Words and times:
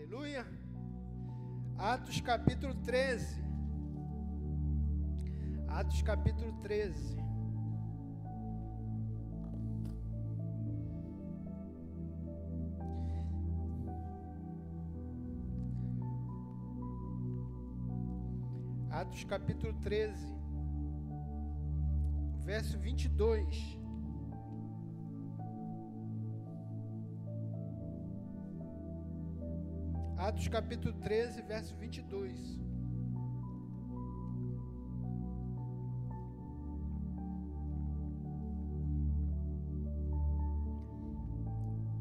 Aleluia. 0.00 0.46
Atos 1.76 2.22
capítulo 2.22 2.74
13. 2.76 3.44
Atos 5.68 6.00
capítulo 6.00 6.54
13. 6.62 7.18
Atos 18.90 19.24
capítulo 19.24 19.74
13, 19.82 20.14
verso 22.42 22.78
22. 22.78 23.79
Atos 30.28 30.48
capítulo 30.48 30.92
13, 31.00 31.40
verso 31.40 31.74
22. 31.76 32.60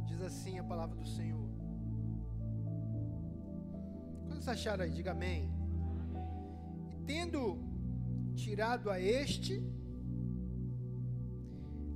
Diz 0.05 0.21
assim 0.21 0.59
a 0.59 0.65
palavra 0.65 0.97
do 0.97 1.07
Senhor. 1.07 1.49
Quando 4.27 4.41
você 4.41 4.49
achar 4.49 4.81
aí, 4.81 4.91
diga 4.91 5.11
amém. 5.11 5.49
E 6.89 6.95
tendo 7.05 7.57
tirado 8.35 8.89
a 8.89 8.99
este, 8.99 9.63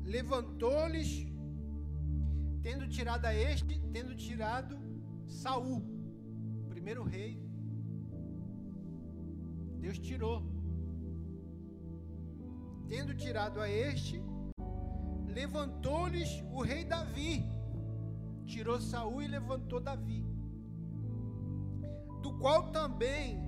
levantou-lhes, 0.06 1.28
tendo 2.62 2.88
tirado 2.88 3.26
a 3.26 3.36
este, 3.36 3.78
tendo 3.92 4.16
tirado 4.16 4.80
Saul 5.28 5.93
primeiro 6.84 7.04
rei. 7.04 7.42
Deus 9.84 9.98
tirou. 9.98 10.38
Tendo 12.90 13.16
tirado 13.16 13.62
a 13.62 13.70
este, 13.70 14.22
levantou-lhes 15.26 16.32
o 16.52 16.62
rei 16.62 16.84
Davi. 16.84 17.36
Tirou 18.46 18.82
Saul 18.82 19.22
e 19.22 19.28
levantou 19.28 19.80
Davi. 19.80 20.26
Do 22.22 22.38
qual 22.38 22.70
também, 22.72 23.40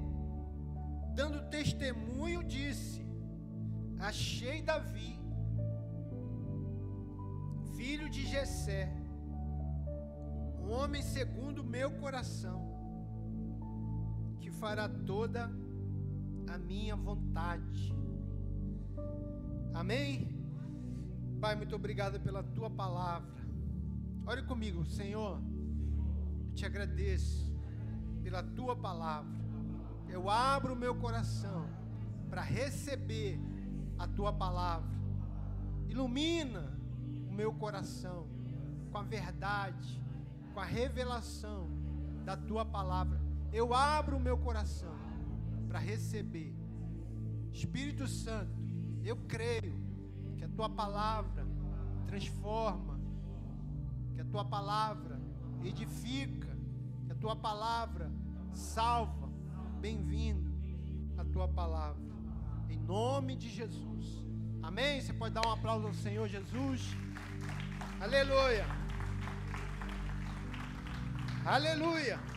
dando 1.14 1.50
testemunho, 1.50 2.42
disse: 2.42 3.06
Achei 4.00 4.62
Davi, 4.62 5.20
filho 7.76 8.10
de 8.10 8.26
Jessé, 8.26 8.84
homem 10.70 11.02
segundo 11.02 11.60
o 11.60 11.70
meu 11.78 11.92
coração 11.92 12.75
fará 14.66 14.90
toda 14.90 15.52
a 16.52 16.58
minha 16.58 16.96
vontade. 16.96 17.94
Amém? 19.76 20.28
Pai, 21.40 21.56
muito 21.56 21.76
obrigado 21.76 22.20
pela 22.20 22.42
tua 22.42 22.68
palavra. 22.68 23.46
Ore 24.26 24.42
comigo, 24.42 24.84
Senhor. 24.84 25.40
Eu 26.48 26.54
te 26.56 26.66
agradeço 26.66 27.56
pela 28.24 28.42
tua 28.42 28.76
palavra. 28.76 29.38
Eu 30.10 30.32
abro 30.32 30.74
o 30.74 30.76
meu 30.76 30.96
coração 30.96 31.70
para 32.28 32.42
receber 32.42 33.40
a 34.00 34.08
tua 34.08 34.34
palavra. 34.34 34.90
Ilumina 35.88 36.76
o 37.30 37.32
meu 37.32 37.54
coração 37.54 38.28
com 38.92 38.98
a 38.98 39.04
verdade, 39.04 40.02
com 40.56 40.60
a 40.60 40.66
revelação 40.66 41.70
da 42.26 42.36
tua 42.36 42.66
palavra 42.66 43.25
eu 43.56 43.74
abro 43.74 44.18
o 44.18 44.20
meu 44.20 44.38
coração 44.38 44.94
para 45.70 45.80
receber. 45.80 46.54
Espírito 47.54 48.06
Santo, 48.06 48.60
eu 49.02 49.16
creio 49.34 49.76
que 50.38 50.44
a 50.44 50.50
tua 50.50 50.70
palavra 50.70 51.48
transforma, 52.06 53.00
que 54.14 54.20
a 54.20 54.26
tua 54.26 54.44
palavra 54.44 55.22
edifica, 55.64 56.54
que 57.06 57.12
a 57.14 57.16
tua 57.16 57.36
palavra 57.36 58.12
salva. 58.52 59.30
Bem-vindo 59.80 60.54
a 61.18 61.24
tua 61.24 61.48
palavra, 61.48 62.04
em 62.70 62.78
nome 62.78 63.38
de 63.38 63.50
Jesus. 63.50 64.06
Amém? 64.62 65.00
Você 65.00 65.14
pode 65.14 65.34
dar 65.34 65.48
um 65.48 65.52
aplauso 65.52 65.88
ao 65.88 65.94
Senhor 65.94 66.28
Jesus. 66.28 66.82
Aleluia. 68.02 68.66
Aleluia. 71.46 72.35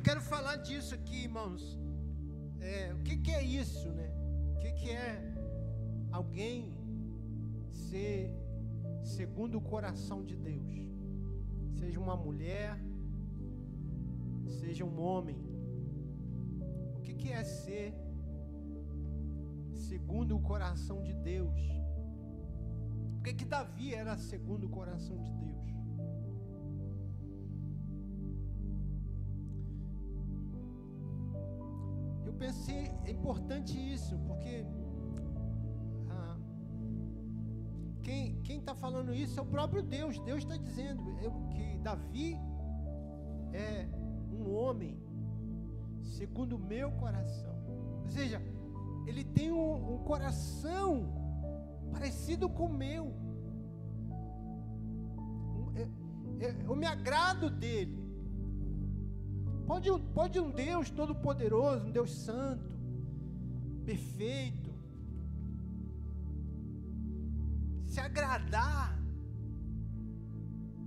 Eu 0.00 0.04
quero 0.04 0.22
falar 0.22 0.56
disso 0.56 0.94
aqui, 0.94 1.24
irmãos. 1.24 1.78
É, 2.58 2.90
o 2.94 3.00
que, 3.06 3.18
que, 3.18 3.32
é 3.32 3.42
isso, 3.42 3.90
né? 3.92 4.08
O 4.52 4.56
que, 4.60 4.72
que 4.72 4.90
é 4.90 5.34
alguém 6.10 6.72
ser 7.70 8.34
segundo 9.02 9.58
o 9.58 9.60
coração 9.60 10.24
de 10.24 10.36
Deus? 10.36 10.72
Seja 11.78 12.00
uma 12.00 12.16
mulher, 12.16 12.80
seja 14.60 14.86
um 14.86 14.98
homem. 15.02 15.36
O 16.96 17.02
que, 17.02 17.12
que 17.12 17.30
é 17.30 17.44
ser 17.44 17.92
segundo 19.74 20.34
o 20.34 20.40
coração 20.40 21.02
de 21.02 21.12
Deus? 21.12 21.60
Por 23.16 23.24
que, 23.24 23.34
que 23.34 23.44
Davi 23.44 23.92
era 23.92 24.16
segundo 24.16 24.64
o 24.64 24.70
coração 24.70 25.22
de 25.22 25.32
Deus? 25.34 25.79
Pensei, 32.40 32.90
é 33.04 33.10
importante 33.10 33.72
isso, 33.94 34.18
porque 34.26 34.64
ah, 36.08 36.38
quem 38.02 38.58
está 38.58 38.74
falando 38.74 39.14
isso 39.14 39.38
é 39.38 39.42
o 39.42 39.46
próprio 39.46 39.82
Deus. 39.82 40.18
Deus 40.20 40.42
está 40.42 40.56
dizendo 40.56 41.02
eu, 41.20 41.30
que 41.50 41.78
Davi 41.78 42.38
é 43.52 43.86
um 44.32 44.50
homem 44.54 44.98
segundo 46.02 46.56
o 46.56 46.58
meu 46.58 46.90
coração. 46.92 47.54
Ou 48.04 48.08
seja, 48.08 48.40
ele 49.06 49.22
tem 49.22 49.52
um, 49.52 49.94
um 49.94 49.98
coração 49.98 50.88
parecido 51.92 52.48
com 52.48 52.66
o 52.66 52.72
meu. 52.72 53.04
eu 56.66 56.74
me 56.74 56.86
agrado 56.86 57.50
dele. 57.50 57.99
Pode, 59.70 59.88
pode 60.12 60.36
um 60.40 60.50
Deus 60.50 60.90
todo-poderoso, 60.90 61.86
um 61.86 61.92
Deus 61.92 62.10
santo, 62.10 62.74
perfeito, 63.84 64.70
se 67.86 68.00
agradar 68.00 69.00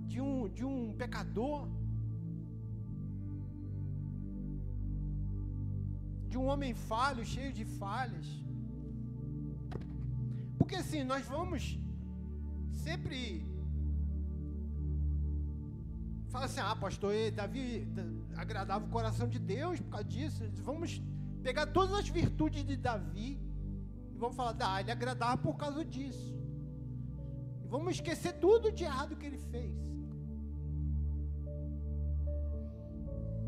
de 0.06 0.20
um, 0.20 0.50
de 0.50 0.66
um 0.66 0.92
pecador, 0.92 1.66
de 6.28 6.36
um 6.36 6.44
homem 6.44 6.74
falho, 6.74 7.24
cheio 7.24 7.54
de 7.54 7.64
falhas. 7.64 8.26
Porque 10.58 10.74
assim, 10.74 11.02
nós 11.04 11.26
vamos 11.26 11.78
sempre 12.70 13.53
fala 16.34 16.46
assim: 16.46 16.60
ah, 16.60 16.74
pastor, 16.74 17.14
Davi 17.30 17.86
agradava 18.36 18.84
o 18.84 18.88
coração 18.88 19.28
de 19.28 19.38
Deus 19.38 19.78
por 19.78 19.90
causa 19.90 20.04
disso. 20.04 20.42
Vamos 20.64 21.00
pegar 21.44 21.66
todas 21.66 21.94
as 21.94 22.08
virtudes 22.08 22.64
de 22.64 22.76
Davi 22.76 23.38
e 24.12 24.18
vamos 24.18 24.34
falar: 24.34 24.56
ah, 24.58 24.80
ele 24.80 24.90
agradava 24.90 25.36
por 25.40 25.56
causa 25.56 25.84
disso. 25.84 26.34
E 27.62 27.68
vamos 27.68 27.94
esquecer 27.94 28.32
tudo 28.40 28.72
de 28.72 28.82
errado 28.82 29.14
que 29.14 29.24
ele 29.24 29.38
fez. 29.38 29.76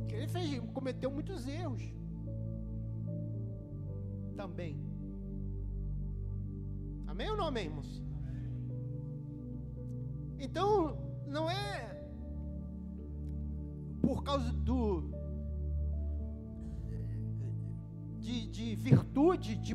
Que 0.07 0.15
ele 0.15 0.29
fez, 0.29 0.61
cometeu 0.73 1.11
muitos 1.11 1.45
erros. 1.49 1.83
Também. 4.37 4.79
Amém 7.09 7.31
ou 7.31 7.37
não 7.37 7.49
amém, 7.49 7.65
irmãos? 7.65 8.01
Então, 10.39 10.97
não 11.27 11.51
é 11.51 11.96
por 14.07 14.23
causa 14.23 14.53
do 14.53 15.11
de, 18.21 18.47
de 18.47 18.77
virtude, 18.77 19.57
de, 19.57 19.75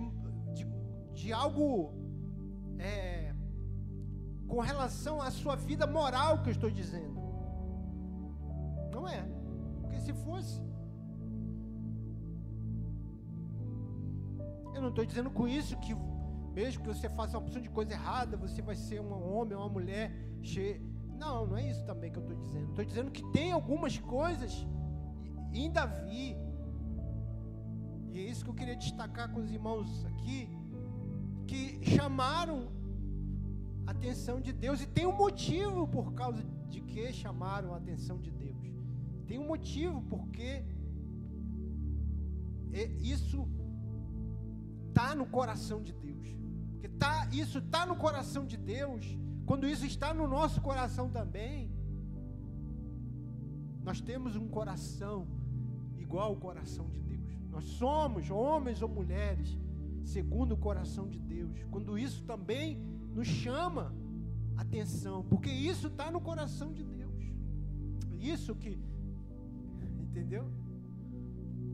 de, 0.53 0.65
de 1.13 1.33
algo 1.33 1.93
é, 2.79 3.33
com 4.47 4.61
relação 4.61 5.21
à 5.21 5.29
sua 5.29 5.57
vida 5.57 5.85
moral 5.85 6.41
que 6.41 6.47
eu 6.49 6.53
estou 6.53 6.71
dizendo. 6.71 7.19
Não 8.93 9.05
é. 9.05 9.21
Porque 9.81 9.99
se 9.99 10.13
fosse. 10.13 10.61
Eu 14.73 14.81
não 14.81 14.89
estou 14.89 15.05
dizendo 15.05 15.29
com 15.29 15.45
isso 15.45 15.77
que, 15.77 15.93
mesmo 16.53 16.81
que 16.83 16.87
você 16.87 17.09
faça 17.09 17.37
uma 17.37 17.43
opção 17.43 17.61
de 17.61 17.69
coisa 17.69 17.91
errada, 17.91 18.37
você 18.37 18.61
vai 18.61 18.75
ser 18.75 19.01
um 19.01 19.11
homem, 19.33 19.57
uma 19.57 19.67
mulher 19.67 20.09
cheia. 20.41 20.90
Não, 21.23 21.38
não 21.50 21.57
é 21.62 21.69
isso 21.71 21.83
também 21.85 22.09
que 22.12 22.18
eu 22.18 22.23
estou 22.23 22.38
dizendo. 22.44 22.69
Estou 22.69 22.85
dizendo 22.91 23.12
que 23.12 23.23
tem 23.31 23.51
algumas 23.51 23.95
coisas 24.00 24.53
em 25.53 25.69
Davi, 25.71 26.35
e 28.12 28.18
é 28.19 28.23
isso 28.31 28.44
que 28.44 28.50
eu 28.50 28.59
queria 28.62 28.75
destacar 28.75 29.27
com 29.31 29.39
os 29.44 29.51
irmãos 29.57 29.88
aqui, 30.12 30.39
que 31.50 31.62
chamaram 31.95 32.57
a 33.85 33.91
atenção 33.91 34.41
de 34.41 34.51
Deus, 34.51 34.81
e 34.81 34.88
tem 34.88 35.06
um 35.06 35.18
motivo 35.25 35.88
por 35.95 36.07
causa 36.21 36.41
de 36.73 36.81
que 36.81 37.13
chamaram 37.13 37.74
a 37.75 37.77
atenção 37.77 38.17
de 38.25 38.31
Deus. 38.31 38.59
Tem 39.27 39.38
um 39.38 39.47
motivo 39.53 40.01
porque 40.13 40.50
isso 43.15 43.47
está 44.88 45.13
no 45.13 45.25
coração 45.38 45.79
de 45.88 45.94
Deus. 45.94 46.27
Porque 46.71 46.89
tá, 47.03 47.29
isso 47.31 47.59
está 47.59 47.85
no 47.85 47.95
coração 47.95 48.44
de 48.51 48.57
Deus, 48.57 49.06
quando 49.51 49.68
isso 49.68 49.86
está 49.86 50.13
no 50.13 50.30
nosso 50.30 50.62
coração 50.62 51.09
também, 51.09 51.69
nós 53.83 54.00
temos 54.00 54.38
um 54.38 54.48
coração 54.48 55.27
igual 55.98 56.30
ao 56.30 56.38
coração 56.38 56.89
de 56.89 57.01
Deus. 57.01 57.38
Nós 57.50 57.65
somos 57.65 58.31
homens 58.31 58.81
ou 58.81 58.88
mulheres 58.88 59.59
segundo 60.06 60.53
o 60.53 60.57
coração 60.57 61.06
de 61.09 61.19
Deus. 61.19 61.65
Quando 61.69 62.00
isso 62.00 62.24
também 62.24 62.77
nos 63.13 63.27
chama 63.27 63.94
atenção, 64.56 65.25
porque 65.25 65.50
isso 65.50 65.88
está 65.88 66.09
no 66.09 66.21
coração 66.21 66.71
de 66.71 66.86
Deus. 66.86 67.21
Isso 68.21 68.56
que, 68.56 68.80
entendeu? 70.00 70.50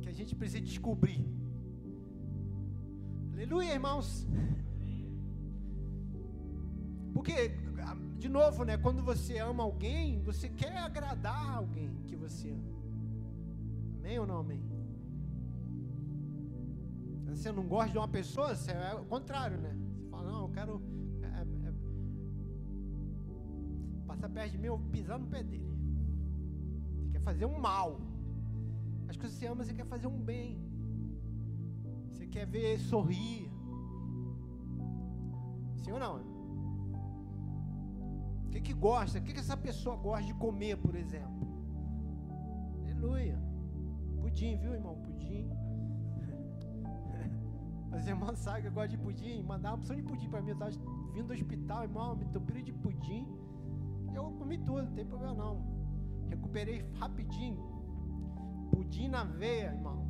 Que 0.02 0.10
a 0.10 0.14
gente 0.14 0.36
precisa 0.36 0.62
descobrir. 0.62 1.24
Aleluia, 3.34 3.72
irmãos. 3.72 4.26
Porque, 7.14 7.67
de 8.18 8.30
novo, 8.30 8.64
né? 8.64 8.78
Quando 8.78 9.04
você 9.04 9.38
ama 9.38 9.64
alguém, 9.64 10.22
você 10.22 10.50
quer 10.50 10.78
agradar 10.78 11.58
alguém 11.58 11.92
que 12.08 12.16
você 12.16 12.50
ama. 12.50 12.78
Amém 14.00 14.20
ou 14.20 14.28
não 14.28 14.38
amém? 14.40 14.62
Você 17.28 17.52
não 17.52 17.68
gosta 17.68 17.92
de 17.92 17.98
uma 17.98 18.08
pessoa, 18.08 18.56
você 18.56 18.72
é 18.72 18.96
o 18.96 19.06
contrário, 19.06 19.58
né? 19.60 19.78
Você 19.96 20.10
fala, 20.10 20.32
não, 20.32 20.42
eu 20.44 20.50
quero 20.50 20.82
é, 21.22 21.28
é, 21.68 21.74
passar 24.08 24.30
perto 24.30 24.52
de 24.52 24.58
mim, 24.58 24.68
eu 24.68 24.80
pisar 24.92 25.20
no 25.20 25.28
pé 25.28 25.44
dele. 25.44 25.68
Você 26.96 27.10
quer 27.12 27.22
fazer 27.22 27.46
um 27.46 27.60
mal. 27.60 28.02
As 29.08 29.16
coisas 29.16 29.38
que 29.38 29.46
você 29.46 29.48
ama, 29.48 29.64
você 29.64 29.74
quer 29.74 29.86
fazer 29.86 30.08
um 30.08 30.20
bem. 30.20 30.60
Você 32.12 32.26
quer 32.26 32.48
ver 32.48 32.80
sorrir. 32.80 33.52
Sim 35.84 35.92
ou 35.92 36.00
não? 36.00 36.37
Que, 38.58 38.62
que 38.62 38.74
gosta? 38.74 39.20
O 39.20 39.22
que, 39.22 39.34
que 39.34 39.40
essa 39.40 39.56
pessoa 39.56 39.96
gosta 39.96 40.26
de 40.26 40.34
comer, 40.34 40.78
por 40.78 40.96
exemplo? 40.96 41.48
Aleluia. 42.82 43.40
Pudim, 44.20 44.58
viu, 44.58 44.74
irmão? 44.74 45.00
Pudim. 45.02 45.48
Mas 47.92 48.08
irmão 48.08 48.36
sabe 48.36 48.62
que 48.62 48.68
eu 48.68 48.72
gosto 48.72 48.90
de 48.90 48.98
pudim. 48.98 49.44
Mandar 49.44 49.70
uma 49.70 49.78
opção 49.78 49.96
de 49.96 50.02
pudim 50.02 50.28
para 50.30 50.42
mim. 50.42 50.50
Eu 50.50 50.54
estava 50.54 50.72
vindo 51.14 51.28
do 51.28 51.34
hospital, 51.34 51.84
irmão, 51.84 52.16
me 52.16 52.26
entupiram 52.26 52.64
de 52.64 52.74
pudim. 52.74 53.28
Eu 54.14 54.32
comi 54.32 54.58
tudo, 54.58 54.82
não 54.84 54.94
tem 54.94 55.06
problema 55.06 55.36
não. 55.36 55.64
Recuperei 56.28 56.84
rapidinho. 57.00 57.64
Pudim 58.72 59.08
na 59.08 59.24
veia, 59.24 59.68
irmão. 59.68 60.08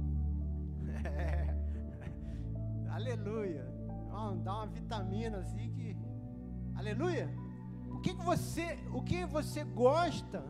É. 1.03 1.53
Aleluia. 2.89 3.67
Irmão, 4.05 4.41
dá 4.41 4.55
uma 4.55 4.67
vitamina 4.67 5.39
assim 5.39 5.69
que. 5.73 5.97
Aleluia. 6.75 7.29
O 7.97 7.99
que, 7.99 8.13
que 8.13 8.23
você, 8.23 8.77
o 8.93 9.01
que 9.01 9.25
você 9.25 9.63
gosta? 9.63 10.45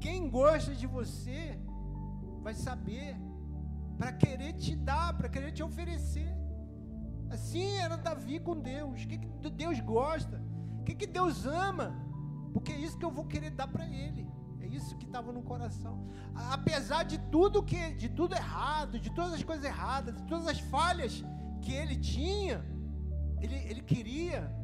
Quem 0.00 0.30
gosta 0.30 0.72
de 0.72 0.86
você 0.86 1.58
vai 2.44 2.54
saber 2.54 3.16
para 3.98 4.12
querer 4.12 4.52
te 4.52 4.76
dar, 4.76 5.16
para 5.18 5.28
querer 5.28 5.50
te 5.50 5.60
oferecer. 5.60 6.32
Assim 7.28 7.72
era 7.78 7.96
Davi 7.96 8.38
com 8.38 8.56
Deus. 8.56 9.02
O 9.02 9.08
que, 9.08 9.18
que 9.18 9.50
Deus 9.50 9.80
gosta? 9.80 10.40
O 10.80 10.84
que, 10.84 10.94
que 10.94 11.08
Deus 11.08 11.44
ama? 11.44 11.88
Porque 12.52 12.70
é 12.70 12.78
isso 12.78 12.96
que 12.96 13.04
eu 13.04 13.10
vou 13.10 13.24
querer 13.24 13.50
dar 13.50 13.66
para 13.66 13.84
Ele. 13.84 14.30
É 14.60 14.66
isso 14.68 14.96
que 14.96 15.06
estava 15.06 15.32
no 15.32 15.42
coração. 15.42 16.06
Apesar 16.52 17.02
de 17.02 17.18
tudo 17.32 17.64
que, 17.64 17.94
de 17.94 18.08
tudo 18.08 18.36
errado, 18.36 19.00
de 19.00 19.10
todas 19.10 19.32
as 19.32 19.42
coisas 19.42 19.64
erradas, 19.64 20.14
de 20.14 20.22
todas 20.22 20.46
as 20.46 20.60
falhas 20.60 21.24
que 21.62 21.72
ele 21.72 21.96
tinha, 21.96 22.64
ele, 23.40 23.56
ele 23.56 23.82
queria 23.82 24.56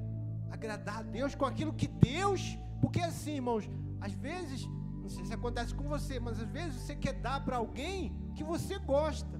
agradar 0.54 0.98
a 1.00 1.02
Deus 1.02 1.34
com 1.34 1.46
aquilo 1.50 1.72
que 1.80 1.88
Deus, 1.88 2.42
porque 2.80 3.00
assim, 3.00 3.34
irmãos, 3.40 3.68
às 4.00 4.12
vezes 4.12 4.60
não 5.02 5.10
sei 5.14 5.24
se 5.28 5.34
acontece 5.34 5.74
com 5.74 5.86
você, 5.94 6.18
mas 6.18 6.40
às 6.40 6.48
vezes 6.48 6.80
você 6.80 6.94
quer 7.04 7.14
dar 7.26 7.44
para 7.44 7.56
alguém 7.56 7.98
que 8.36 8.44
você 8.52 8.78
gosta. 8.78 9.36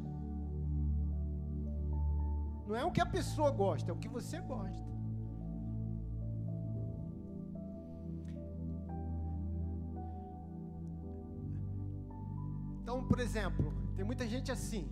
Não 2.66 2.76
é 2.76 2.84
o 2.84 2.92
que 2.92 3.00
a 3.00 3.06
pessoa 3.06 3.50
gosta, 3.50 3.90
é 3.90 3.94
o 3.94 4.02
que 4.04 4.08
você 4.08 4.40
gosta. 4.40 4.84
Então, 12.82 12.96
por 13.10 13.20
exemplo, 13.26 13.72
tem 13.96 14.04
muita 14.04 14.26
gente 14.26 14.50
assim. 14.52 14.84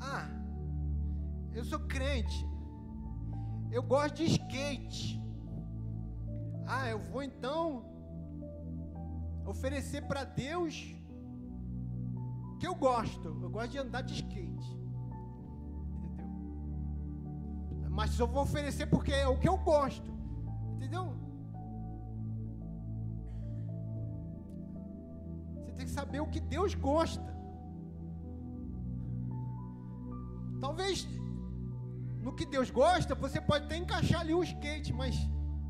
Ah, 0.00 0.28
eu 1.52 1.64
sou 1.64 1.80
crente. 1.80 2.55
Eu 3.70 3.82
gosto 3.82 4.16
de 4.16 4.24
skate. 4.24 5.22
Ah, 6.66 6.88
eu 6.88 6.98
vou 6.98 7.22
então 7.22 7.84
oferecer 9.44 10.02
para 10.02 10.24
Deus 10.24 10.94
que 12.58 12.66
eu 12.66 12.74
gosto. 12.74 13.28
Eu 13.42 13.50
gosto 13.50 13.70
de 13.70 13.78
andar 13.78 14.02
de 14.02 14.14
skate. 14.14 14.76
Entendeu? 17.64 17.90
Mas 17.90 18.18
eu 18.18 18.26
vou 18.26 18.42
oferecer 18.42 18.86
porque 18.86 19.12
é 19.12 19.28
o 19.28 19.38
que 19.38 19.48
eu 19.48 19.58
gosto. 19.58 20.10
Entendeu? 20.74 21.14
Você 25.54 25.72
tem 25.72 25.86
que 25.86 25.92
saber 25.92 26.20
o 26.20 26.26
que 26.26 26.40
Deus 26.40 26.74
gosta. 26.74 27.35
Que 32.36 32.46
Deus 32.46 32.70
gosta, 32.70 33.14
você 33.14 33.40
pode 33.40 33.64
até 33.64 33.76
encaixar 33.76 34.20
ali 34.20 34.34
o 34.34 34.44
skate, 34.44 34.92
mas, 34.92 35.16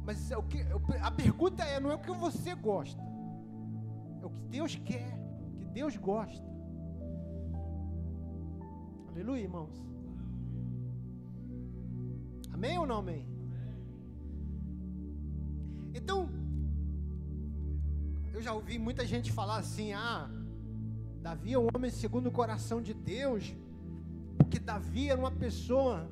mas 0.04 0.30
é 0.30 0.36
o 0.36 0.42
que, 0.42 0.58
a 1.00 1.10
pergunta 1.10 1.64
é, 1.64 1.80
não 1.80 1.90
é 1.90 1.94
o 1.94 1.98
que 1.98 2.12
você 2.12 2.54
gosta 2.54 3.06
é 4.26 4.28
o 4.28 4.30
que 4.30 4.42
Deus 4.42 4.74
quer, 4.74 5.18
o 5.52 5.56
que 5.58 5.64
Deus 5.66 5.96
gosta. 5.96 6.44
Aleluia, 9.08 9.42
irmãos. 9.42 9.74
Amém 12.52 12.78
ou 12.78 12.86
não 12.86 12.98
amém? 12.98 13.26
Então, 15.94 16.28
eu 18.34 18.42
já 18.42 18.52
ouvi 18.52 18.78
muita 18.78 19.06
gente 19.06 19.30
falar 19.32 19.58
assim: 19.58 19.92
ah, 19.92 20.28
Davi 21.22 21.52
é 21.52 21.58
um 21.58 21.68
homem 21.74 21.90
segundo 21.90 22.26
o 22.26 22.32
coração 22.32 22.82
de 22.82 22.92
Deus, 22.92 23.54
porque 24.36 24.58
Davi 24.58 25.08
era 25.10 25.18
uma 25.18 25.30
pessoa 25.30 26.10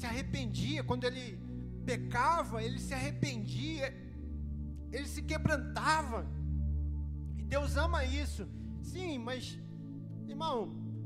se 0.00 0.06
arrependia 0.06 0.82
quando 0.82 1.04
ele 1.04 1.38
pecava, 1.84 2.62
ele 2.62 2.78
se 2.78 2.94
arrependia, 2.94 3.86
ele 4.90 5.06
se 5.06 5.22
quebrantava. 5.30 6.26
Deus 7.54 7.76
ama 7.76 8.02
isso. 8.04 8.48
Sim, 8.80 9.18
mas, 9.18 9.58
irmão, 10.26 10.54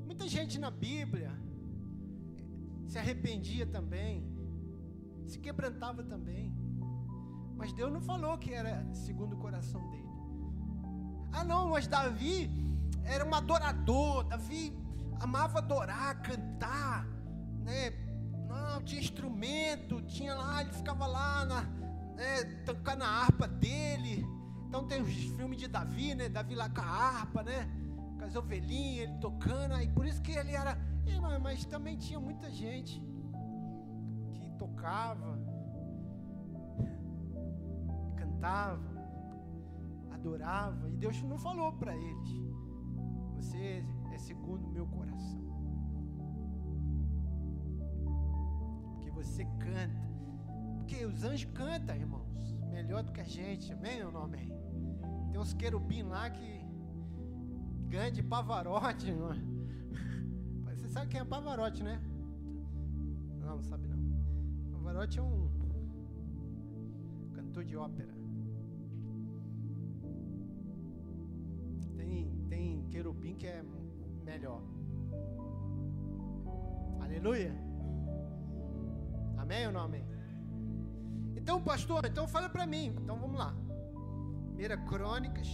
muita 0.07 0.29
gente 0.29 0.61
na 0.65 0.71
Bíblia 0.71 1.33
se 2.87 2.97
arrependia 2.97 3.67
também, 3.67 4.13
se 5.27 5.41
quebrantava 5.41 6.05
também. 6.05 6.55
Mas 7.57 7.73
Deus 7.73 7.93
não 7.93 8.01
falou 8.01 8.39
que 8.39 8.53
era 8.53 8.75
segundo 8.95 9.35
o 9.35 9.39
coração 9.39 9.83
dele. 9.91 10.15
Ah, 11.33 11.45
não, 11.45 11.71
mas 11.71 11.89
Davi 11.89 12.49
era 13.03 13.25
um 13.29 13.35
adorador. 13.35 14.23
Davi 14.25 14.73
amava 15.21 15.59
adorar, 15.59 16.23
cantar, 16.23 17.05
né? 17.65 18.04
Não, 18.65 18.83
tinha 18.83 19.01
instrumento, 19.01 20.01
tinha 20.03 20.35
lá, 20.35 20.63
ele 20.63 20.73
ficava 20.73 21.07
lá 21.07 21.45
na, 21.45 21.63
né, 22.17 22.45
tocar 22.65 22.97
na 22.97 23.07
harpa 23.07 23.47
dele. 23.47 24.27
Então 24.67 24.87
tem 24.87 25.03
os 25.03 25.13
filmes 25.37 25.59
de 25.59 25.69
Davi, 25.69 26.15
né? 26.15 26.29
Davi 26.29 26.55
lá 26.55 26.69
com 26.71 26.81
a 26.81 26.85
harpa, 26.85 27.43
né? 27.43 27.69
Com 28.19 28.25
as 28.25 28.35
ovelhinhas, 28.35 29.09
ele 29.09 29.19
tocando. 29.19 29.81
E 29.81 29.89
por 29.89 30.07
isso 30.07 30.21
que 30.23 30.33
ele 30.33 30.53
era. 30.53 30.79
Mas 31.43 31.67
também 31.67 31.97
tinha 31.99 32.19
muita 32.19 32.51
gente 32.51 32.99
que 34.33 34.51
tocava, 34.59 35.39
cantava, 38.17 38.83
adorava. 40.11 40.89
E 40.89 40.97
Deus 40.97 41.23
não 41.23 41.39
falou 41.39 41.71
para 41.75 41.95
eles: 41.95 42.31
Você 43.37 43.85
é 44.13 44.19
segundo 44.19 44.67
o 44.67 44.71
meu 44.71 44.87
coração. 44.87 45.44
Você 49.35 49.45
canta, 49.59 50.09
Porque 50.79 51.05
os 51.05 51.25
anjos 51.25 51.51
cantam, 51.53 51.97
irmãos, 51.97 52.53
melhor 52.71 53.03
do 53.03 53.11
que 53.11 53.21
a 53.21 53.25
gente, 53.25 53.73
amém 53.73 54.05
ou 54.05 54.13
não 54.13 54.23
amém? 54.23 54.49
Tem 55.31 55.41
uns 55.41 55.53
querubim 55.53 56.05
lá 56.05 56.31
que 56.31 56.65
ganha 57.89 58.13
de 58.13 58.23
Pavarotti, 58.23 59.11
não 59.11 59.33
é? 59.33 59.39
Você 60.77 60.89
sabe 60.89 61.09
quem 61.09 61.21
é 61.21 61.25
Pavarotti, 61.25 61.83
né? 61.83 62.01
Não, 63.41 63.57
não 63.57 63.63
sabe 63.65 63.89
não. 63.89 63.99
Pavarotti 64.71 65.19
é 65.19 65.23
um 65.23 65.51
cantor 67.33 67.65
de 67.65 67.77
ópera. 67.77 68.15
Tem, 71.97 72.31
tem 72.49 72.89
querubim 72.89 73.35
que 73.35 73.49
é 73.49 73.65
melhor. 74.25 74.63
Aleluia. 77.01 77.64
Amém 79.45 79.67
ou 79.67 79.73
não 79.73 79.83
amém? 79.83 80.03
Então, 81.37 81.63
pastor, 81.63 82.07
então 82.07 82.27
fala 82.27 82.49
para 82.49 82.67
mim. 82.67 82.87
Então 83.03 83.19
vamos 83.19 83.39
lá. 83.39 83.55
Primeira 84.47 84.79
Crônicas, 84.79 85.49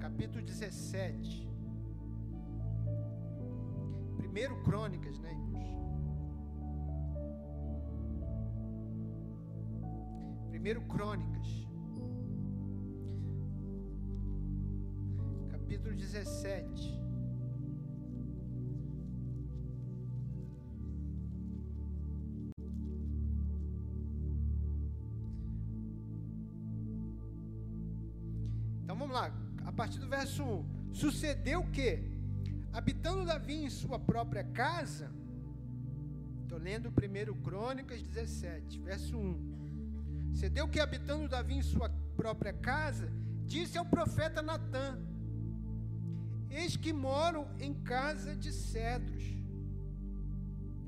capítulo 0.00 0.44
17. 0.44 1.48
Primeiro 4.16 4.60
Crônicas, 4.64 5.20
né, 5.20 5.30
irmãos? 5.30 5.68
Primeiro 10.50 10.80
Crônicas, 10.88 11.46
capítulo 15.52 15.94
17. 15.94 17.07
Verso 30.08 30.42
1. 30.42 30.94
Sucedeu 30.94 31.62
que, 31.70 32.02
habitando 32.72 33.24
Davi 33.24 33.64
em 33.64 33.70
sua 33.70 33.98
própria 33.98 34.42
casa, 34.42 35.10
estou 36.42 36.58
lendo 36.58 36.88
1 36.88 37.42
Crônicas 37.42 38.00
17, 38.02 38.80
verso 38.80 39.16
1. 39.16 40.30
Sucedeu 40.32 40.66
que, 40.68 40.80
habitando 40.80 41.28
Davi 41.28 41.54
em 41.54 41.62
sua 41.62 41.90
própria 42.16 42.52
casa, 42.52 43.12
disse 43.44 43.76
ao 43.76 43.84
profeta 43.84 44.40
Natã: 44.42 44.98
Eis 46.50 46.76
que 46.76 46.92
moro 46.92 47.46
em 47.60 47.74
casa 47.74 48.34
de 48.34 48.52
cedros, 48.52 49.24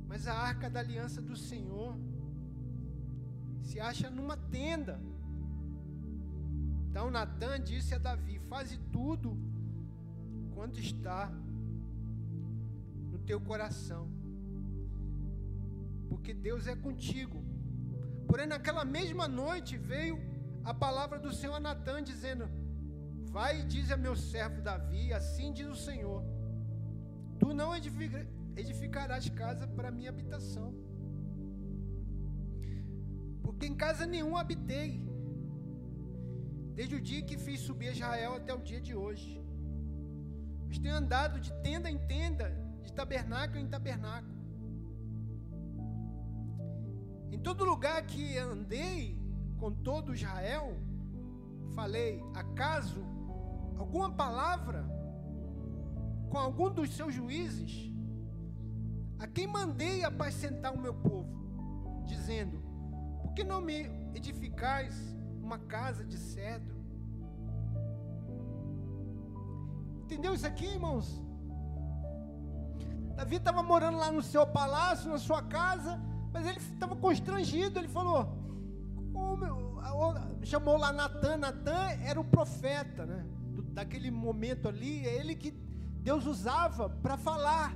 mas 0.09 0.27
a 0.27 0.35
arca 0.35 0.69
da 0.71 0.81
aliança 0.81 1.21
do 1.21 1.37
Senhor 1.37 1.97
se 3.62 3.79
acha 3.79 4.11
numa 4.11 4.37
tenda. 4.37 5.00
Então 6.89 7.11
Natã 7.11 7.61
disse 7.61 7.95
a 7.95 7.99
Davi: 7.99 8.40
Faze 8.50 8.76
tudo 8.92 9.28
quanto 10.54 10.80
está 10.80 11.30
no 13.12 13.19
teu 13.28 13.40
coração, 13.40 14.11
porque 16.09 16.35
Deus 16.35 16.66
é 16.66 16.75
contigo. 16.75 17.45
Porém, 18.26 18.49
naquela 18.49 18.85
mesma 18.85 19.28
noite 19.28 19.76
veio 19.76 20.19
a 20.64 20.75
palavra 20.75 21.19
do 21.19 21.33
Senhor 21.33 21.54
a 21.54 21.61
Natã, 21.61 22.02
dizendo: 22.02 22.49
Vai 23.37 23.61
e 23.61 23.64
diz 23.64 23.92
a 23.92 23.97
meu 23.97 24.16
servo 24.16 24.61
Davi: 24.61 25.12
Assim 25.12 25.52
diz 25.52 25.69
o 25.69 25.76
Senhor: 25.76 26.21
Tu 27.38 27.54
não 27.54 27.71
edificarás 28.57 29.28
casa 29.28 29.66
para 29.69 29.92
minha 29.92 30.11
habitação, 30.11 30.75
porque 33.45 33.66
em 33.66 33.76
casa 33.76 34.07
nenhum 34.07 34.37
habitei, 34.37 35.00
desde 36.75 36.95
o 36.95 37.00
dia 37.00 37.23
que 37.23 37.37
fiz 37.37 37.61
subir 37.61 37.93
Israel 37.93 38.35
até 38.35 38.53
o 38.55 38.61
dia 38.61 38.81
de 38.81 38.95
hoje. 38.95 39.43
Mas 40.67 40.79
tenho 40.79 40.95
andado 40.95 41.41
de 41.41 41.53
tenda 41.62 41.91
em 41.91 41.99
tenda, 41.99 42.49
de 42.83 42.93
tabernáculo 42.93 43.59
em 43.61 43.69
tabernáculo. 43.69 44.39
Em 47.33 47.39
todo 47.39 47.65
lugar 47.65 48.03
que 48.07 48.39
andei 48.39 49.19
com 49.59 49.73
todo 49.73 50.15
Israel, 50.15 50.77
falei: 51.75 52.23
acaso 52.35 53.00
alguma 53.79 54.11
palavra 54.11 54.85
com 56.31 56.39
algum 56.39 56.71
dos 56.71 56.91
seus 56.95 57.15
juízes, 57.15 57.93
a 59.19 59.27
quem 59.27 59.47
mandei 59.47 60.05
apacentar 60.05 60.73
o 60.73 60.81
meu 60.81 60.95
povo, 60.95 62.05
dizendo: 62.07 62.62
Por 63.23 63.35
que 63.35 63.43
não 63.43 63.61
me 63.61 63.91
edificais 64.15 64.95
uma 65.50 65.59
casa 65.59 66.04
de 66.04 66.16
cedro? 66.16 66.76
Entendeu 70.04 70.33
isso 70.33 70.47
aqui, 70.47 70.66
irmãos? 70.66 71.21
Davi 73.16 73.37
estava 73.37 73.62
morando 73.62 73.99
lá 73.99 74.12
no 74.12 74.23
seu 74.23 74.47
palácio, 74.47 75.11
na 75.11 75.19
sua 75.19 75.42
casa, 75.42 76.00
mas 76.33 76.47
ele 76.47 76.59
estava 76.59 76.95
constrangido. 76.95 77.80
Ele 77.80 77.88
falou: 77.88 78.21
oh, 79.12 80.47
chamou 80.47 80.76
lá 80.76 80.92
Natan. 80.92 81.37
Natan 81.37 81.87
era 82.11 82.21
o 82.21 82.25
profeta, 82.25 83.04
né? 83.04 83.26
daquele 83.78 84.11
momento 84.11 84.69
ali, 84.69 85.07
é 85.07 85.16
ele 85.21 85.35
que 85.35 85.50
Deus 86.09 86.26
usava 86.26 86.88
para 86.88 87.16
falar. 87.16 87.75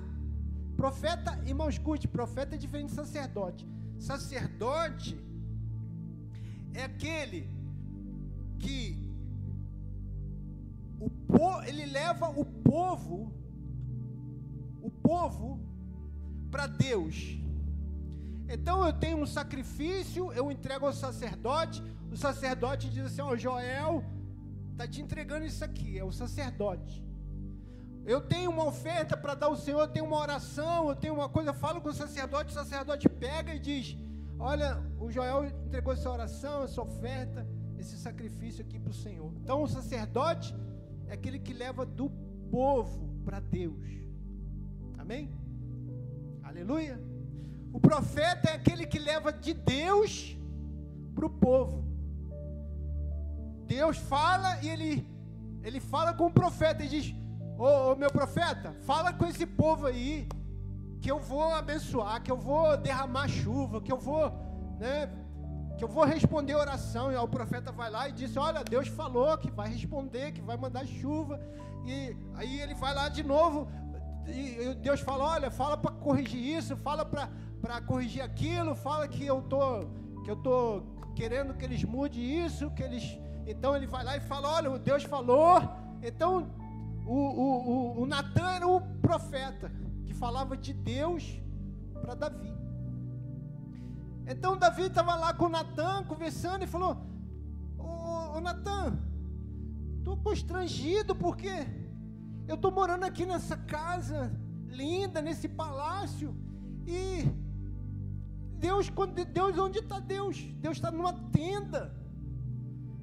Profeta, 0.76 1.40
irmão, 1.44 1.68
escute: 1.68 2.06
profeta 2.06 2.54
é 2.54 2.58
diferente 2.58 2.90
de 2.90 2.94
sacerdote. 2.94 3.66
Sacerdote 3.98 5.18
é 6.72 6.84
aquele 6.84 7.63
que 8.64 8.80
o 11.06 11.10
po, 11.32 11.62
ele 11.68 11.86
leva 12.00 12.26
o 12.42 12.44
povo, 12.44 13.16
o 14.88 14.90
povo 14.90 15.48
para 16.50 16.66
Deus. 16.66 17.16
Então 18.54 18.76
eu 18.86 18.92
tenho 19.04 19.18
um 19.24 19.26
sacrifício, 19.38 20.32
eu 20.32 20.50
entrego 20.50 20.86
ao 20.86 20.92
sacerdote, 20.92 21.82
o 22.10 22.16
sacerdote 22.16 22.90
diz 22.94 23.04
assim: 23.06 23.22
Ó 23.22 23.32
oh, 23.32 23.36
Joel, 23.36 24.04
está 24.72 24.86
te 24.92 25.00
entregando 25.04 25.44
isso 25.44 25.64
aqui, 25.68 25.98
é 25.98 26.04
o 26.04 26.12
sacerdote. 26.12 27.02
Eu 28.06 28.20
tenho 28.20 28.50
uma 28.50 28.66
oferta 28.72 29.16
para 29.16 29.34
dar 29.34 29.46
ao 29.46 29.56
Senhor, 29.56 29.80
eu 29.80 29.88
tenho 29.88 30.06
uma 30.10 30.18
oração, 30.18 30.88
eu 30.90 30.96
tenho 30.96 31.14
uma 31.14 31.28
coisa, 31.28 31.50
eu 31.50 31.54
falo 31.54 31.80
com 31.80 31.88
o 31.88 32.00
sacerdote, 32.04 32.50
o 32.50 32.54
sacerdote 32.62 33.08
pega 33.08 33.54
e 33.54 33.58
diz: 33.58 33.96
Olha, 34.38 34.70
o 35.00 35.10
Joel 35.10 35.46
entregou 35.46 35.92
essa 35.92 36.10
oração, 36.10 36.64
essa 36.64 36.80
oferta, 36.82 37.46
esse 37.84 37.98
sacrifício 37.98 38.64
aqui 38.64 38.78
para 38.78 38.90
o 38.90 39.00
Senhor. 39.04 39.30
Então 39.40 39.62
o 39.62 39.68
sacerdote 39.68 40.54
é 41.06 41.12
aquele 41.12 41.38
que 41.38 41.52
leva 41.52 41.84
do 41.84 42.08
povo 42.50 43.02
para 43.24 43.40
Deus. 43.40 43.86
Amém? 44.98 45.30
Aleluia. 46.42 46.98
O 47.72 47.80
profeta 47.88 48.48
é 48.48 48.54
aquele 48.54 48.86
que 48.86 48.98
leva 48.98 49.30
de 49.32 49.52
Deus 49.52 50.36
para 51.14 51.26
o 51.26 51.30
povo. 51.30 51.84
Deus 53.66 53.98
fala 53.98 54.62
e 54.62 54.68
ele, 54.68 55.06
ele 55.62 55.80
fala 55.80 56.14
com 56.14 56.26
o 56.26 56.36
profeta 56.40 56.82
e 56.84 56.88
diz: 56.88 57.14
Ô 57.58 57.92
oh, 57.92 57.96
meu 57.96 58.10
profeta, 58.10 58.72
fala 58.90 59.12
com 59.12 59.26
esse 59.26 59.46
povo 59.46 59.86
aí, 59.86 60.26
que 61.02 61.10
eu 61.10 61.18
vou 61.18 61.50
abençoar, 61.62 62.22
que 62.22 62.32
eu 62.34 62.38
vou 62.38 62.76
derramar 62.78 63.28
chuva, 63.28 63.82
que 63.82 63.92
eu 63.92 63.98
vou, 63.98 64.30
né, 64.78 65.10
que 65.76 65.84
eu 65.84 65.88
vou 65.88 66.04
responder 66.04 66.54
oração. 66.54 67.12
E 67.12 67.16
o 67.16 67.28
profeta 67.28 67.72
vai 67.72 67.90
lá 67.90 68.08
e 68.08 68.12
diz: 68.12 68.36
Olha, 68.36 68.62
Deus 68.64 68.88
falou 68.88 69.36
que 69.38 69.50
vai 69.50 69.68
responder, 69.68 70.32
que 70.32 70.40
vai 70.40 70.56
mandar 70.56 70.86
chuva. 70.86 71.40
E 71.86 72.16
aí 72.34 72.60
ele 72.60 72.74
vai 72.74 72.94
lá 72.94 73.08
de 73.08 73.22
novo. 73.22 73.68
E 74.26 74.74
Deus 74.74 75.00
fala: 75.00 75.24
Olha, 75.24 75.50
fala 75.50 75.76
para 75.76 75.92
corrigir 75.92 76.42
isso, 76.58 76.76
fala 76.76 77.04
para 77.04 77.80
corrigir 77.82 78.22
aquilo, 78.22 78.74
fala 78.74 79.06
que 79.08 79.24
eu 79.24 79.42
tô 79.42 79.86
que 80.24 80.30
eu 80.30 80.36
tô 80.36 80.82
querendo 81.14 81.54
que 81.54 81.64
eles 81.64 81.84
mudem 81.84 82.44
isso, 82.44 82.70
que 82.70 82.82
eles 82.82 83.18
então 83.46 83.76
ele 83.76 83.86
vai 83.86 84.02
lá 84.02 84.16
e 84.16 84.20
fala, 84.20 84.48
olha, 84.56 84.78
Deus 84.78 85.04
falou. 85.04 85.60
Então 86.02 86.50
o, 87.06 87.12
o, 87.12 87.70
o, 87.98 88.02
o 88.02 88.06
Natan 88.06 88.50
era 88.50 88.66
o 88.66 88.80
profeta 89.02 89.70
que 90.06 90.14
falava 90.14 90.56
de 90.56 90.72
Deus 90.72 91.40
para 92.00 92.14
Davi. 92.14 92.52
Então 94.26 94.56
Davi 94.56 94.84
estava 94.84 95.14
lá 95.14 95.34
com 95.34 95.48
Natan 95.48 96.04
conversando 96.04 96.64
e 96.64 96.66
falou: 96.66 96.96
Ô, 97.78 98.36
ô 98.36 98.40
Natan, 98.40 98.98
estou 99.98 100.16
constrangido 100.16 101.14
porque 101.14 101.52
eu 102.48 102.54
estou 102.54 102.70
morando 102.70 103.04
aqui 103.04 103.26
nessa 103.26 103.56
casa 103.56 104.32
linda, 104.66 105.22
nesse 105.22 105.48
palácio, 105.48 106.34
e 106.86 107.24
Deus, 108.58 108.90
Deus, 109.32 109.58
onde 109.58 109.78
está 109.78 110.00
Deus? 110.00 110.38
Deus 110.60 110.76
está 110.76 110.90
numa 110.90 111.12
tenda. 111.12 111.94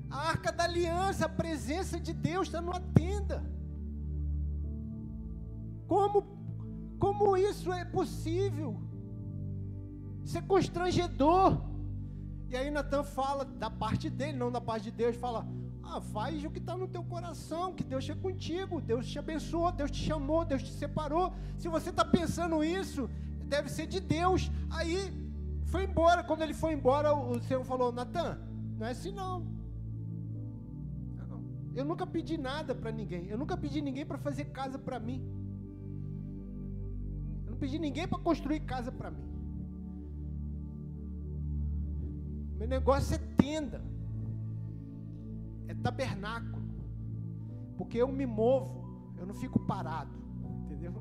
A 0.09 0.29
arca 0.29 0.51
da 0.51 0.63
aliança, 0.63 1.25
a 1.25 1.29
presença 1.29 1.99
de 1.99 2.13
Deus 2.13 2.47
está 2.47 2.59
numa 2.61 2.79
tenda. 2.79 3.43
Como, 5.87 6.23
como 6.99 7.37
isso 7.37 7.71
é 7.71 7.85
possível? 7.85 8.90
Isso 10.23 10.37
é 10.37 10.41
constrangedor. 10.41 11.61
E 12.49 12.55
aí 12.55 12.69
Natan 12.69 13.03
fala 13.03 13.45
da 13.45 13.69
parte 13.69 14.09
dele, 14.09 14.37
não 14.37 14.51
da 14.51 14.61
parte 14.61 14.83
de 14.83 14.91
Deus, 14.91 15.15
fala: 15.15 15.47
ah, 15.83 16.01
faz 16.01 16.43
o 16.43 16.49
que 16.49 16.59
está 16.59 16.75
no 16.75 16.87
teu 16.87 17.03
coração, 17.03 17.73
que 17.73 17.83
Deus 17.83 18.09
é 18.09 18.15
contigo, 18.15 18.81
Deus 18.81 19.07
te 19.07 19.17
abençoou, 19.19 19.71
Deus 19.71 19.91
te 19.91 20.03
chamou, 20.03 20.43
Deus 20.45 20.63
te 20.63 20.71
separou. 20.71 21.33
Se 21.57 21.67
você 21.67 21.89
está 21.89 22.03
pensando 22.03 22.63
isso, 22.63 23.09
deve 23.45 23.69
ser 23.69 23.87
de 23.87 23.99
Deus. 23.99 24.51
Aí 24.69 25.11
foi 25.65 25.83
embora. 25.85 26.23
Quando 26.23 26.41
ele 26.41 26.53
foi 26.53 26.73
embora, 26.73 27.13
o 27.13 27.41
Senhor 27.41 27.63
falou: 27.63 27.91
Natan, 27.91 28.37
não 28.77 28.87
é 28.87 28.91
assim 28.91 29.11
não. 29.11 29.61
Eu 31.73 31.85
nunca 31.85 32.05
pedi 32.05 32.37
nada 32.37 32.75
para 32.75 32.91
ninguém. 32.91 33.27
Eu 33.27 33.37
nunca 33.37 33.55
pedi 33.55 33.81
ninguém 33.81 34.05
para 34.05 34.17
fazer 34.17 34.45
casa 34.45 34.77
para 34.77 34.99
mim. 34.99 35.19
Eu 37.45 37.51
não 37.51 37.57
pedi 37.57 37.79
ninguém 37.79 38.07
para 38.07 38.19
construir 38.19 38.59
casa 38.61 38.91
para 38.91 39.09
mim. 39.09 39.30
Meu 42.61 42.67
negócio 42.67 43.15
é 43.15 43.17
tenda. 43.17 43.81
É 45.67 45.73
tabernáculo. 45.73 46.61
Porque 47.75 47.97
eu 47.97 48.07
me 48.07 48.27
movo, 48.27 49.15
eu 49.17 49.25
não 49.25 49.33
fico 49.33 49.59
parado, 49.61 50.13
entendeu? 50.59 50.93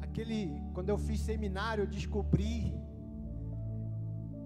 Aquele, 0.00 0.60
quando 0.74 0.88
eu 0.88 0.98
fiz 0.98 1.20
seminário, 1.20 1.84
eu 1.84 1.86
descobri 1.86 2.74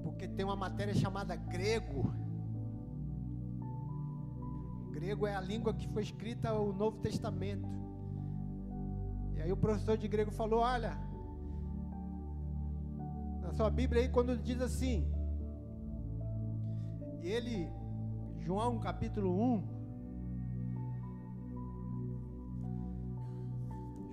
porque 0.03 0.29
tem 0.29 0.45
uma 0.45 0.55
matéria 0.55 0.93
chamada 0.93 1.35
grego. 1.35 2.13
Grego 4.91 5.27
é 5.27 5.35
a 5.35 5.41
língua 5.41 5.73
que 5.73 5.89
foi 5.89 6.03
escrita 6.03 6.53
o 6.53 6.75
Novo 6.75 6.99
Testamento. 6.99 7.82
E 9.43 9.47
aí 9.47 9.53
o 9.53 9.57
professor 9.57 9.97
de 9.97 10.07
grego 10.07 10.31
falou: 10.31 10.61
Olha, 10.61 10.97
na 13.43 13.53
sua 13.53 13.69
Bíblia 13.69 14.03
aí, 14.03 14.09
quando 14.09 14.39
diz 14.39 14.61
assim, 14.61 15.05
ele, 17.21 17.69
João 18.39 18.79
capítulo 18.79 19.37
1, 19.37 19.63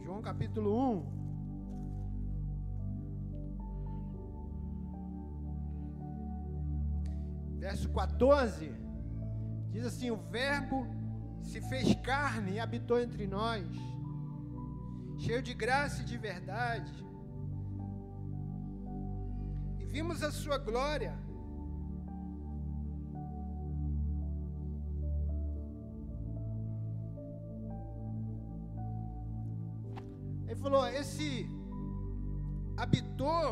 João 0.03 0.19
capítulo 0.23 0.75
1, 0.75 1.05
verso 7.59 7.87
14, 7.89 8.73
diz 9.69 9.85
assim: 9.85 10.09
O 10.09 10.17
Verbo 10.17 10.87
se 11.43 11.61
fez 11.61 11.93
carne 12.01 12.53
e 12.53 12.59
habitou 12.59 12.99
entre 12.99 13.27
nós, 13.27 13.63
cheio 15.19 15.41
de 15.41 15.53
graça 15.53 16.01
e 16.01 16.05
de 16.05 16.17
verdade, 16.17 16.93
e 19.79 19.85
vimos 19.85 20.23
a 20.23 20.31
sua 20.31 20.57
glória. 20.57 21.13
Ele 30.47 30.55
falou: 30.55 30.87
Esse 30.87 31.47
habitou, 32.77 33.45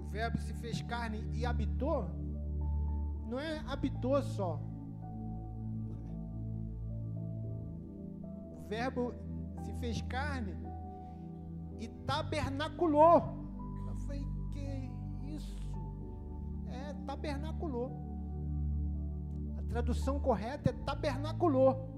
o 0.00 0.08
Verbo 0.10 0.38
se 0.38 0.52
fez 0.54 0.82
carne 0.82 1.20
e 1.32 1.46
habitou 1.46 2.22
não 3.32 3.40
é 3.40 3.64
habitou 3.66 4.22
só. 4.22 4.60
O 8.58 8.68
verbo 8.68 9.14
se 9.62 9.72
fez 9.74 10.00
carne 10.02 10.56
e 11.80 11.88
tabernaculou. 12.06 13.22
Eu 13.88 13.96
falei, 13.96 14.26
que 14.52 14.90
isso? 15.34 15.56
É 16.68 16.94
tabernaculou. 17.06 17.90
A 19.58 19.62
tradução 19.62 20.20
correta 20.20 20.70
é 20.70 20.72
tabernaculou. 20.72 21.90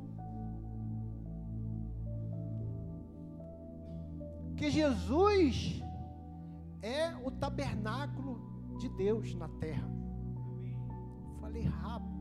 Que 4.56 4.70
Jesus 4.70 5.82
é 6.80 7.14
o 7.24 7.30
tabernáculo 7.30 8.78
de 8.78 8.88
Deus 8.90 9.34
na 9.34 9.48
terra 9.48 9.94
falei, 11.54 11.62
rapaz. 11.62 12.13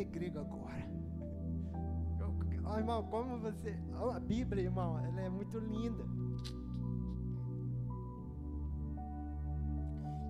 Aprender 0.00 0.04
grego 0.04 0.38
agora. 0.40 0.90
Oh, 2.64 2.78
irmão, 2.78 3.02
como 3.04 3.38
você. 3.38 3.76
Oh, 4.00 4.10
a 4.10 4.20
Bíblia, 4.20 4.64
irmão, 4.64 4.98
ela 4.98 5.20
é 5.22 5.28
muito 5.28 5.58
linda. 5.58 6.04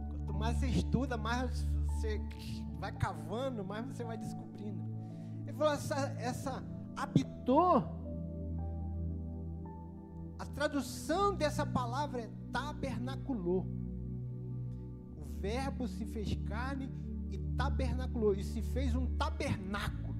Quanto 0.09 0.35
mais 0.35 0.57
você 0.57 0.67
estuda, 0.67 1.17
mais 1.17 1.67
você 1.87 2.21
vai 2.79 2.93
cavando, 2.93 3.65
mais 3.65 3.85
você 3.87 4.05
vai 4.05 4.17
descobrindo. 4.17 4.83
Ele 5.47 5.53
falou: 5.53 5.73
essa, 5.75 5.97
essa 6.19 6.65
habitou 6.97 8.01
a 10.39 10.47
tradução 10.47 11.35
dessa 11.35 11.67
palavra 11.67 12.23
é 12.23 12.31
tabernaculou. 12.51 13.67
O 15.19 15.27
verbo 15.39 15.87
se 15.87 16.07
fez 16.07 16.35
carne 16.47 16.91
tabernaculou. 17.61 18.33
E 18.35 18.43
se 18.43 18.63
fez 18.63 18.95
um 18.95 19.07
tabernáculo 19.17 20.15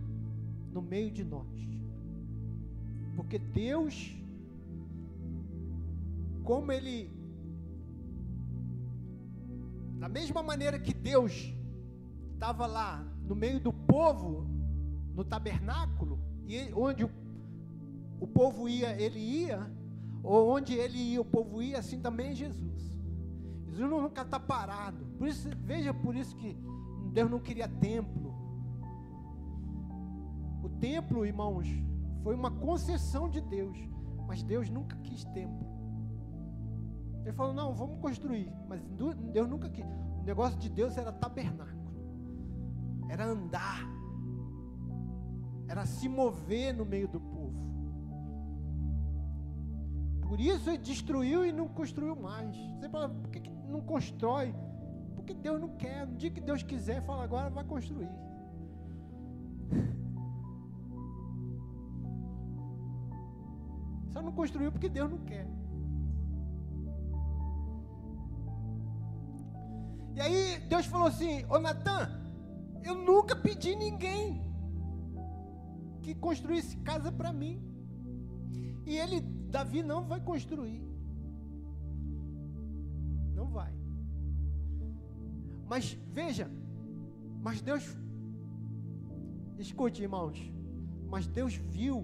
no 0.71 0.83
meio 0.83 1.11
de 1.11 1.25
nós. 1.25 1.49
Porque 3.17 3.39
Deus, 3.39 4.15
como 6.45 6.71
Ele, 6.71 7.11
da 9.99 10.09
mesma 10.09 10.43
maneira 10.43 10.79
que 10.79 10.93
Deus 10.93 11.55
estava 12.35 12.67
lá 12.67 13.03
no 13.27 13.35
meio 13.35 13.59
do 13.59 13.73
povo, 13.73 14.47
no 15.15 15.25
tabernáculo, 15.25 16.19
e 16.47 16.71
onde 16.75 17.05
o, 17.05 18.27
povo 18.27 18.69
ia, 18.69 19.01
ele 19.01 19.19
ia, 19.19 19.71
ou 20.23 20.51
onde 20.51 20.75
ele 20.75 20.99
ia, 20.99 21.21
o 21.21 21.25
povo 21.25 21.63
ia, 21.63 21.79
assim 21.79 22.01
também 22.01 22.31
é 22.31 22.35
Jesus. 22.35 22.81
Jesus 23.69 23.91
nunca 23.91 24.23
está 24.23 24.41
parado. 24.41 25.05
Por 25.17 25.29
isso, 25.29 25.49
veja 25.65 25.95
por 25.95 26.15
isso 26.17 26.35
que 26.37 26.57
Deus 27.13 27.31
não 27.31 27.41
queria 27.41 27.69
templo. 27.69 28.35
O 30.63 30.69
templo, 30.69 31.27
irmãos, 31.27 31.67
foi 32.23 32.35
uma 32.35 32.51
concessão 32.51 33.29
de 33.29 33.41
Deus. 33.41 33.77
Mas 34.27 34.43
Deus 34.43 34.69
nunca 34.71 34.97
quis 34.99 35.25
templo. 35.25 35.67
Ele 37.25 37.33
falou, 37.33 37.53
não, 37.53 37.75
vamos 37.75 37.99
construir. 38.01 38.53
Mas 38.69 38.81
Deus 39.33 39.49
nunca 39.49 39.69
quis. 39.69 39.85
O 39.85 40.23
negócio 40.25 40.59
de 40.59 40.69
Deus 40.69 40.97
era 40.97 41.13
tabernáculo. 41.13 41.81
Era 43.09 43.25
andar. 43.25 43.81
Era 45.69 45.87
se 45.87 46.09
mover 46.09 46.75
no 46.75 46.85
meio 46.85 47.09
do 47.09 47.21
povo. 47.21 47.41
Por 50.29 50.41
isso 50.41 50.71
ele 50.71 50.79
destruiu 50.79 51.45
e 51.45 51.51
não 51.51 51.67
construiu 51.67 52.15
mais. 52.15 52.57
Você 52.79 52.89
fala, 52.89 53.09
por 53.09 53.31
que, 53.31 53.41
que 53.41 53.51
não 53.69 53.81
constrói? 53.81 54.55
Porque 55.21 55.35
Deus 55.35 55.61
não 55.61 55.77
quer. 55.77 56.07
No 56.07 56.17
dia 56.17 56.31
que 56.31 56.41
Deus 56.41 56.63
quiser, 56.63 57.03
fala 57.03 57.25
agora, 57.25 57.51
vai 57.51 57.63
construir. 57.63 58.09
Só 64.13 64.23
não 64.23 64.33
construiu 64.33 64.73
porque 64.73 64.89
Deus 64.89 65.11
não 65.11 65.19
quer. 65.19 65.47
E 70.17 70.21
aí 70.21 70.59
Deus 70.69 70.87
falou 70.87 71.09
assim: 71.09 71.45
Ô 71.51 71.59
Natan, 71.59 72.09
eu 72.83 72.95
nunca 72.95 73.37
pedi 73.37 73.77
ninguém 73.77 74.41
que 76.03 76.15
construísse 76.15 76.79
casa 76.79 77.13
para 77.13 77.31
mim. 77.31 77.63
E 78.87 78.97
ele, 78.97 79.21
Davi, 79.21 79.83
não 79.83 80.07
vai 80.07 80.21
construir. 80.21 80.83
Não 83.35 83.49
vai. 83.49 83.80
Mas 85.73 85.85
veja, 86.19 86.47
mas 87.47 87.63
Deus, 87.63 87.85
escute, 89.59 90.03
irmãos, 90.03 90.39
mas 91.13 91.27
Deus 91.27 91.55
viu 91.55 91.99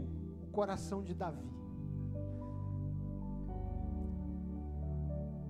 o 0.44 0.46
coração 0.58 1.02
de 1.02 1.14
Davi. 1.22 1.50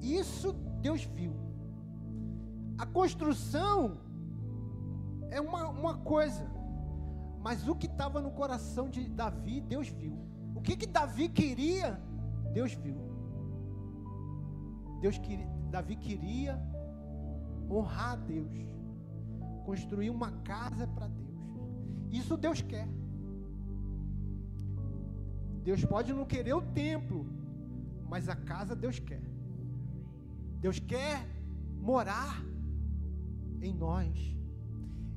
Isso 0.00 0.52
Deus 0.86 1.04
viu. 1.04 1.34
A 2.78 2.86
construção 2.86 3.98
é 5.30 5.40
uma, 5.40 5.68
uma 5.68 5.94
coisa, 5.98 6.44
mas 7.40 7.68
o 7.68 7.74
que 7.74 7.86
estava 7.86 8.20
no 8.20 8.30
coração 8.30 8.88
de 8.88 9.08
Davi, 9.08 9.60
Deus 9.60 9.88
viu 9.88 10.26
que, 10.66 10.76
que 10.76 10.86
Davi 10.86 11.28
queria, 11.28 12.00
Deus 12.52 12.72
viu. 12.72 12.96
Deus 15.00 15.16
queria, 15.18 15.46
Davi 15.70 15.94
queria 15.94 16.60
honrar 17.70 18.12
a 18.12 18.16
Deus, 18.16 18.52
construir 19.64 20.10
uma 20.10 20.30
casa 20.42 20.86
para 20.86 21.08
Deus. 21.08 21.26
Isso 22.10 22.36
Deus 22.36 22.60
quer. 22.60 22.88
Deus 25.62 25.84
pode 25.84 26.12
não 26.12 26.24
querer 26.24 26.54
o 26.54 26.62
templo, 26.62 27.26
mas 28.08 28.28
a 28.28 28.36
casa 28.36 28.76
Deus 28.76 28.98
quer. 28.98 29.22
Deus 30.60 30.78
quer 30.78 31.26
morar 31.80 32.42
em 33.60 33.74
nós. 33.74 34.36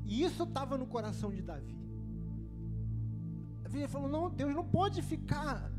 E 0.05 0.23
isso 0.23 0.43
estava 0.43 0.77
no 0.77 0.87
coração 0.87 1.31
de 1.31 1.41
Davi. 1.41 1.77
Davi 3.61 3.87
falou: 3.87 4.09
não, 4.09 4.29
Deus 4.29 4.53
não 4.55 4.65
pode 4.65 5.01
ficar 5.01 5.71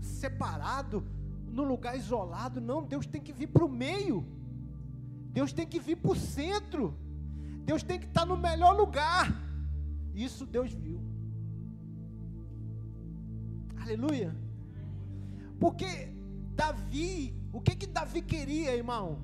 separado, 0.00 1.02
no 1.46 1.64
lugar 1.64 1.96
isolado, 1.96 2.60
não. 2.60 2.84
Deus 2.84 3.06
tem 3.06 3.20
que 3.20 3.32
vir 3.32 3.46
para 3.46 3.64
o 3.64 3.68
meio. 3.68 4.26
Deus 5.32 5.52
tem 5.52 5.66
que 5.66 5.78
vir 5.78 5.96
para 5.96 6.12
o 6.12 6.16
centro. 6.16 6.94
Deus 7.64 7.82
tem 7.82 7.98
que 7.98 8.06
estar 8.06 8.26
no 8.26 8.36
melhor 8.36 8.76
lugar. 8.76 9.32
Isso 10.14 10.44
Deus 10.44 10.72
viu. 10.72 11.00
Aleluia. 13.80 14.34
Porque 15.58 16.08
Davi, 16.54 17.34
o 17.52 17.60
que 17.60 17.76
que 17.76 17.86
Davi 17.86 18.22
queria, 18.22 18.74
irmão? 18.74 19.22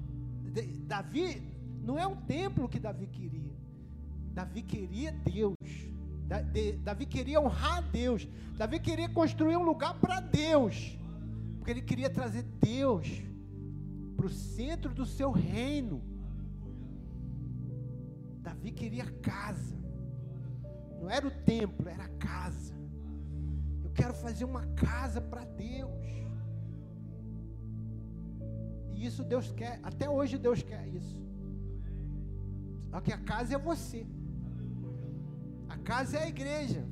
Davi 0.87 1.43
não 1.83 1.99
é 1.99 2.07
um 2.07 2.17
templo 2.17 2.69
que 2.69 2.79
Davi 2.79 3.07
queria. 3.07 3.55
Davi 4.33 4.63
queria 4.63 5.13
Deus. 5.13 5.57
Davi 6.83 7.07
queria 7.07 7.41
honrar 7.41 7.83
Deus. 7.91 8.29
Davi 8.57 8.79
queria 8.81 9.09
construir 9.09 9.57
um 9.57 9.65
lugar 9.65 9.95
para 9.99 10.21
Deus. 10.21 10.97
Porque 11.59 11.71
ele 11.73 11.83
queria 11.83 12.11
trazer 12.11 12.43
Deus 12.43 13.23
para 14.17 14.27
o 14.27 14.31
centro 14.31 14.93
do 14.95 15.05
seu 15.05 15.31
reino. 15.31 16.03
Davi 18.41 18.73
queria 18.73 19.07
casa. 19.21 19.77
Não 21.01 21.11
era 21.11 21.27
o 21.27 21.31
templo, 21.31 21.89
era 21.89 22.05
a 22.05 22.09
casa. 22.09 22.75
Eu 23.85 23.91
quero 23.91 24.15
fazer 24.15 24.45
uma 24.45 24.65
casa 24.69 25.21
para 25.21 25.45
Deus. 25.45 26.07
E 28.95 29.05
isso 29.05 29.23
Deus 29.23 29.53
quer, 29.53 29.79
até 29.83 30.09
hoje 30.09 30.39
Deus 30.39 30.63
quer 30.63 30.87
isso. 30.89 31.17
Só 32.91 33.01
que 33.01 33.13
a 33.13 33.19
casa 33.19 33.55
é 33.55 33.59
você. 33.59 34.07
A 35.69 35.77
casa 35.77 36.17
é 36.17 36.23
a 36.23 36.29
igreja. 36.29 36.83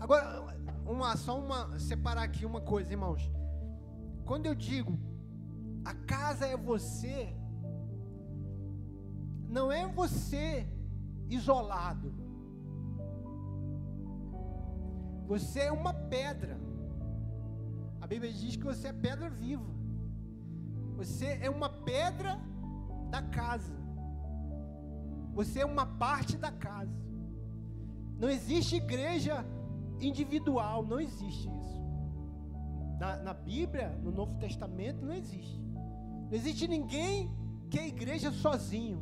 Agora, 0.00 0.56
uma, 0.86 1.16
só 1.16 1.38
uma, 1.38 1.78
separar 1.78 2.22
aqui 2.22 2.46
uma 2.46 2.60
coisa, 2.60 2.92
irmãos. 2.92 3.30
Quando 4.24 4.46
eu 4.46 4.54
digo 4.54 4.98
a 5.84 5.94
casa 5.94 6.46
é 6.46 6.56
você, 6.56 7.34
não 9.48 9.70
é 9.70 9.86
você 9.86 10.66
isolado. 11.28 12.12
Você 15.26 15.60
é 15.60 15.72
uma 15.72 15.94
pedra. 15.94 16.58
A 18.00 18.06
Bíblia 18.06 18.32
diz 18.32 18.56
que 18.56 18.64
você 18.64 18.88
é 18.88 18.92
pedra 18.92 19.30
viva. 19.30 19.72
Você 20.96 21.38
é 21.40 21.48
uma 21.48 21.68
pedra 21.68 22.38
da 23.10 23.22
casa. 23.22 23.74
Você 25.32 25.60
é 25.60 25.66
uma 25.66 25.86
parte 25.86 26.36
da 26.36 26.52
casa. 26.52 26.94
Não 28.18 28.28
existe 28.28 28.76
igreja 28.76 29.44
individual, 30.00 30.84
não 30.84 31.00
existe 31.00 31.48
isso. 31.48 31.82
Na, 32.98 33.16
na, 33.16 33.34
Bíblia, 33.34 33.88
no 34.02 34.12
Novo 34.12 34.38
Testamento, 34.38 35.04
não 35.04 35.12
existe. 35.12 35.63
Não 36.34 36.40
existe 36.40 36.66
ninguém 36.66 37.30
que 37.70 37.78
é 37.78 37.86
igreja 37.86 38.32
sozinho. 38.32 39.00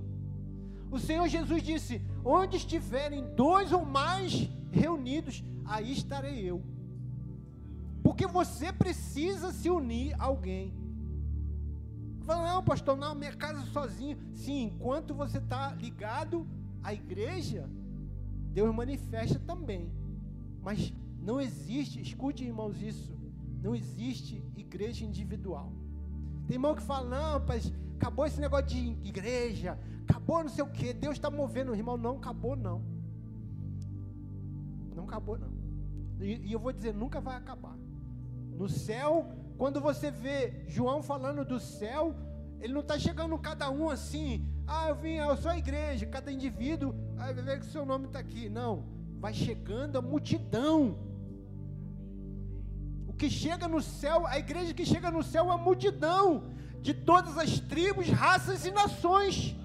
O 0.90 0.98
Senhor 0.98 1.26
Jesus 1.28 1.62
disse: 1.62 2.02
Onde 2.22 2.58
estiverem 2.58 3.24
dois 3.34 3.72
ou 3.72 3.86
mais 3.86 4.50
reunidos, 4.70 5.42
aí 5.64 5.92
estarei 5.92 6.44
eu. 6.44 6.62
Porque 8.02 8.26
você 8.26 8.70
precisa 8.70 9.50
se 9.50 9.70
unir 9.70 10.14
a 10.20 10.24
alguém. 10.24 10.74
Fala, 12.26 12.52
não, 12.52 12.62
pastor, 12.62 12.98
não, 12.98 13.14
minha 13.14 13.32
casa 13.32 13.64
sozinho. 13.72 14.18
Sim, 14.34 14.64
enquanto 14.64 15.14
você 15.14 15.38
está 15.38 15.72
ligado 15.72 16.46
à 16.82 16.92
igreja, 16.92 17.66
Deus 18.52 18.74
manifesta 18.74 19.38
também. 19.38 19.90
Mas 20.60 20.92
não 21.18 21.40
existe, 21.40 21.98
escute 21.98 22.44
irmãos 22.44 22.82
isso, 22.82 23.18
não 23.62 23.74
existe 23.74 24.44
igreja 24.54 25.06
individual. 25.06 25.72
Tem 26.46 26.56
irmão 26.56 26.74
que 26.74 26.82
fala, 26.82 27.08
não, 27.08 27.46
mas 27.46 27.72
acabou 27.96 28.26
esse 28.26 28.40
negócio 28.40 28.66
de 28.66 28.96
igreja, 29.04 29.78
acabou 30.08 30.42
não 30.42 30.50
sei 30.50 30.64
o 30.64 30.68
que, 30.68 30.92
Deus 30.92 31.14
está 31.14 31.30
movendo, 31.30 31.74
irmão, 31.74 31.96
não 31.96 32.16
acabou 32.16 32.56
não. 32.56 32.82
Não 34.94 35.04
acabou 35.04 35.38
não. 35.38 35.52
E, 36.20 36.48
e 36.48 36.52
eu 36.52 36.58
vou 36.58 36.72
dizer, 36.72 36.92
nunca 36.92 37.20
vai 37.20 37.36
acabar. 37.36 37.76
No 38.56 38.68
céu 38.68 39.26
quando 39.62 39.80
você 39.80 40.10
vê 40.10 40.64
João 40.66 41.04
falando 41.04 41.44
do 41.44 41.60
céu, 41.60 42.16
ele 42.60 42.72
não 42.72 42.80
está 42.80 42.98
chegando 42.98 43.38
cada 43.38 43.70
um 43.70 43.90
assim, 43.90 44.44
ah, 44.66 44.88
eu 44.88 44.96
vim, 44.96 45.14
eu 45.14 45.36
sou 45.36 45.52
a 45.52 45.56
igreja, 45.56 46.04
cada 46.06 46.32
indivíduo, 46.32 46.94
ah, 47.16 47.32
ver 47.32 47.60
que 47.60 47.66
seu 47.66 47.86
nome 47.86 48.06
está 48.06 48.18
aqui. 48.18 48.48
Não, 48.48 48.84
vai 49.20 49.32
chegando 49.32 49.96
a 49.98 50.02
multidão. 50.02 50.98
Que 53.22 53.30
chega 53.30 53.68
no 53.68 53.80
céu, 53.80 54.26
a 54.26 54.36
igreja 54.36 54.74
que 54.74 54.84
chega 54.84 55.08
no 55.08 55.22
céu 55.22 55.48
é 55.48 55.54
a 55.54 55.56
multidão 55.56 56.50
de 56.80 56.92
todas 56.92 57.38
as 57.38 57.60
tribos, 57.60 58.08
raças 58.08 58.66
e 58.66 58.72
nações. 58.72 59.56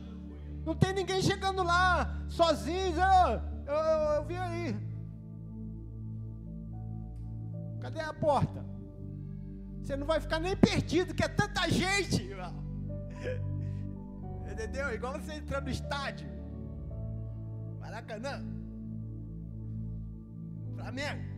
Não 0.63 0.75
tem 0.75 0.93
ninguém 0.93 1.23
chegando 1.23 1.63
lá 1.63 2.21
sozinho, 2.29 2.93
oh, 2.99 3.71
eu, 3.71 3.75
eu, 3.75 4.29
eu 4.29 4.41
aí. 4.43 4.77
Cadê 7.81 7.99
a 7.99 8.13
porta? 8.13 8.63
Você 9.81 9.95
não 9.95 10.05
vai 10.05 10.19
ficar 10.19 10.39
nem 10.39 10.55
perdido, 10.55 11.15
que 11.15 11.23
é 11.23 11.27
tanta 11.27 11.67
gente. 11.67 12.29
Entendeu? 14.51 14.93
Igual 14.93 15.19
você 15.19 15.33
entrar 15.33 15.61
no 15.61 15.69
estádio. 15.71 16.29
Maracanã. 17.79 18.39
Flamengo. 20.75 21.36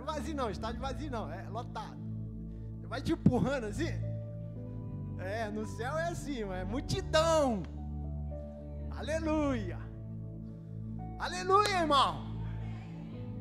É 0.00 0.02
vazio 0.02 0.34
não, 0.34 0.50
estádio 0.50 0.80
vazio 0.80 1.10
não, 1.10 1.30
é 1.32 1.46
lotado. 1.48 1.98
Você 2.76 2.86
vai 2.86 3.00
te 3.02 3.12
empurrando 3.12 3.64
assim. 3.66 3.92
É, 5.18 5.50
no 5.50 5.66
céu 5.66 5.98
é 5.98 6.08
assim, 6.08 6.42
é 6.42 6.64
multidão. 6.64 7.62
Aleluia. 8.90 9.78
Aleluia, 11.18 11.80
irmão. 11.80 12.30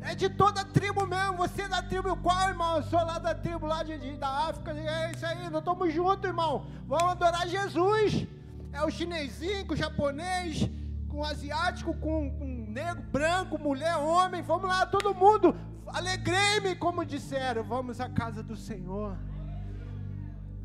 É 0.02 0.14
de 0.16 0.30
toda 0.30 0.62
a 0.62 0.66
tribo 0.66 1.06
mesmo. 1.08 1.38
Você 1.38 1.64
é 1.64 1.68
da 1.70 1.82
tribo 1.82 2.16
qual, 2.18 2.50
irmão? 2.50 2.78
Eu 2.78 2.84
sou 2.84 3.00
lá 3.00 3.18
da 3.20 3.34
tribo 3.34 3.66
lá 3.66 3.84
de, 3.84 3.98
de 3.98 4.18
da 4.18 4.50
África. 4.50 4.72
É 4.72 5.12
isso 5.12 5.26
aí, 5.26 5.50
nós 5.50 5.60
estamos 5.60 5.94
juntos, 5.94 6.26
irmão. 6.26 6.66
Vamos 6.86 7.12
adorar 7.12 7.48
Jesus. 7.48 8.28
É 8.74 8.84
o 8.84 8.90
chinesinho, 8.90 9.66
com 9.66 9.74
o 9.74 9.78
japonês, 9.78 10.70
com 11.08 11.20
o 11.20 11.26
asiático, 11.26 11.94
com, 11.94 12.30
com 12.38 12.46
negro, 12.70 13.04
branco, 13.12 13.58
mulher, 13.58 13.96
homem. 13.98 14.42
Vamos 14.42 14.70
lá, 14.70 14.86
todo 14.86 15.16
mundo. 15.16 15.56
Alegrei-me, 15.94 16.76
como 16.76 17.06
disseram. 17.06 17.64
Vamos 17.64 18.00
à 18.00 18.10
casa 18.10 18.42
do 18.44 18.56
Senhor. 18.56 19.18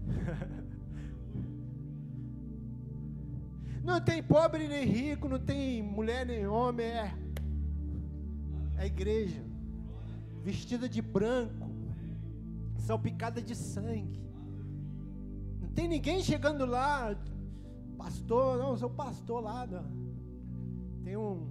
Não 3.82 4.00
tem 4.00 4.22
pobre 4.22 4.66
nem 4.66 4.87
rico, 4.87 5.28
não 5.28 5.38
tem 5.38 5.82
mulher 5.82 6.24
nem 6.24 6.46
homem, 6.46 6.87
é 6.87 7.14
é 8.76 8.82
a 8.82 8.87
igreja, 8.87 9.42
vestida 10.42 10.88
de 10.88 11.00
branco, 11.00 11.70
salpicada 12.78 13.40
de 13.40 13.54
sangue. 13.54 14.22
Não 15.60 15.68
tem 15.68 15.88
ninguém 15.88 16.22
chegando 16.22 16.66
lá, 16.66 17.16
pastor, 17.96 18.58
não, 18.58 18.70
eu 18.70 18.76
sou 18.76 18.90
pastor 18.90 19.42
lá. 19.42 19.66
Não. 19.66 19.84
Tem 21.02 21.16
um, 21.16 21.46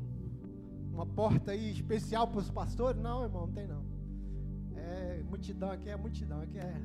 uma 0.94 1.06
porta 1.06 1.52
aí 1.52 1.72
especial 1.72 2.28
para 2.28 2.40
os 2.40 2.50
pastores? 2.52 3.02
Não, 3.02 3.24
irmão, 3.24 3.48
não 3.48 3.54
tem 3.54 3.68
não. 3.68 3.84
É 4.76 5.24
multidão, 5.28 5.72
aqui 5.72 5.90
é 5.90 5.96
multidão, 5.98 6.42
aqui 6.42 6.60
é. 6.60 6.82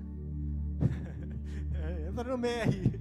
é 1.74 2.08
entra 2.08 2.24
no 2.24 2.38
meio 2.38 2.62
aí. 2.62 3.00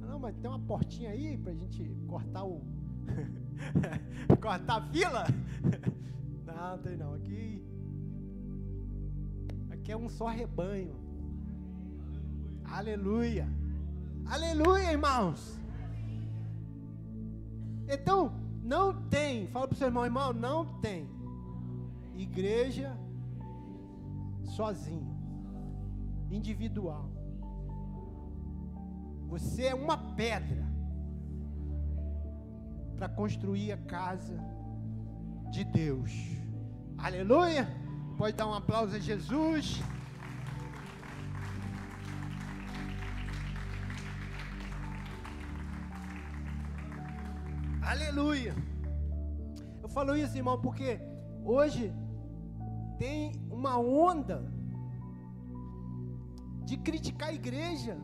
Não, 0.00 0.20
mas 0.20 0.36
tem 0.36 0.48
uma 0.48 0.60
portinha 0.60 1.10
aí 1.10 1.36
para 1.36 1.52
a 1.52 1.54
gente 1.54 1.84
cortar 2.06 2.44
o. 2.44 2.62
cortar 4.40 4.76
a 4.76 4.82
fila? 4.82 5.24
Não, 6.46 6.78
tem 6.78 6.96
não. 6.96 7.14
Aqui, 7.14 7.64
aqui 9.70 9.92
é 9.92 9.96
um 9.96 10.08
só 10.08 10.26
rebanho. 10.26 10.94
Aleluia. 12.64 13.48
Aleluia, 14.26 14.92
irmãos. 14.92 15.58
Então, 17.88 18.32
não 18.62 19.08
tem. 19.08 19.46
Fala 19.48 19.66
para 19.66 19.74
o 19.74 19.78
seu 19.78 19.88
irmão, 19.88 20.04
irmão, 20.04 20.32
não 20.32 20.80
tem. 20.80 21.08
Igreja 22.14 22.96
sozinho. 24.44 25.16
Individual. 26.30 27.10
Você 29.28 29.66
é 29.66 29.74
uma 29.74 29.96
pedra 30.14 30.68
para 32.96 33.08
construir 33.08 33.72
a 33.72 33.78
casa 33.78 34.38
de 35.50 35.64
Deus. 35.64 36.12
Aleluia! 36.98 37.66
Pode 38.18 38.36
dar 38.36 38.46
um 38.46 38.54
aplauso 38.54 38.96
a 38.96 38.98
Jesus. 38.98 39.80
Aleluia! 47.90 48.54
Eu 49.82 49.88
falo 49.88 50.14
isso, 50.14 50.36
irmão, 50.36 50.60
porque 50.60 51.00
hoje 51.44 51.92
tem 52.96 53.32
uma 53.50 53.76
onda 53.78 54.36
de 56.64 56.76
criticar 56.76 57.30
a 57.30 57.32
igreja, 57.32 57.98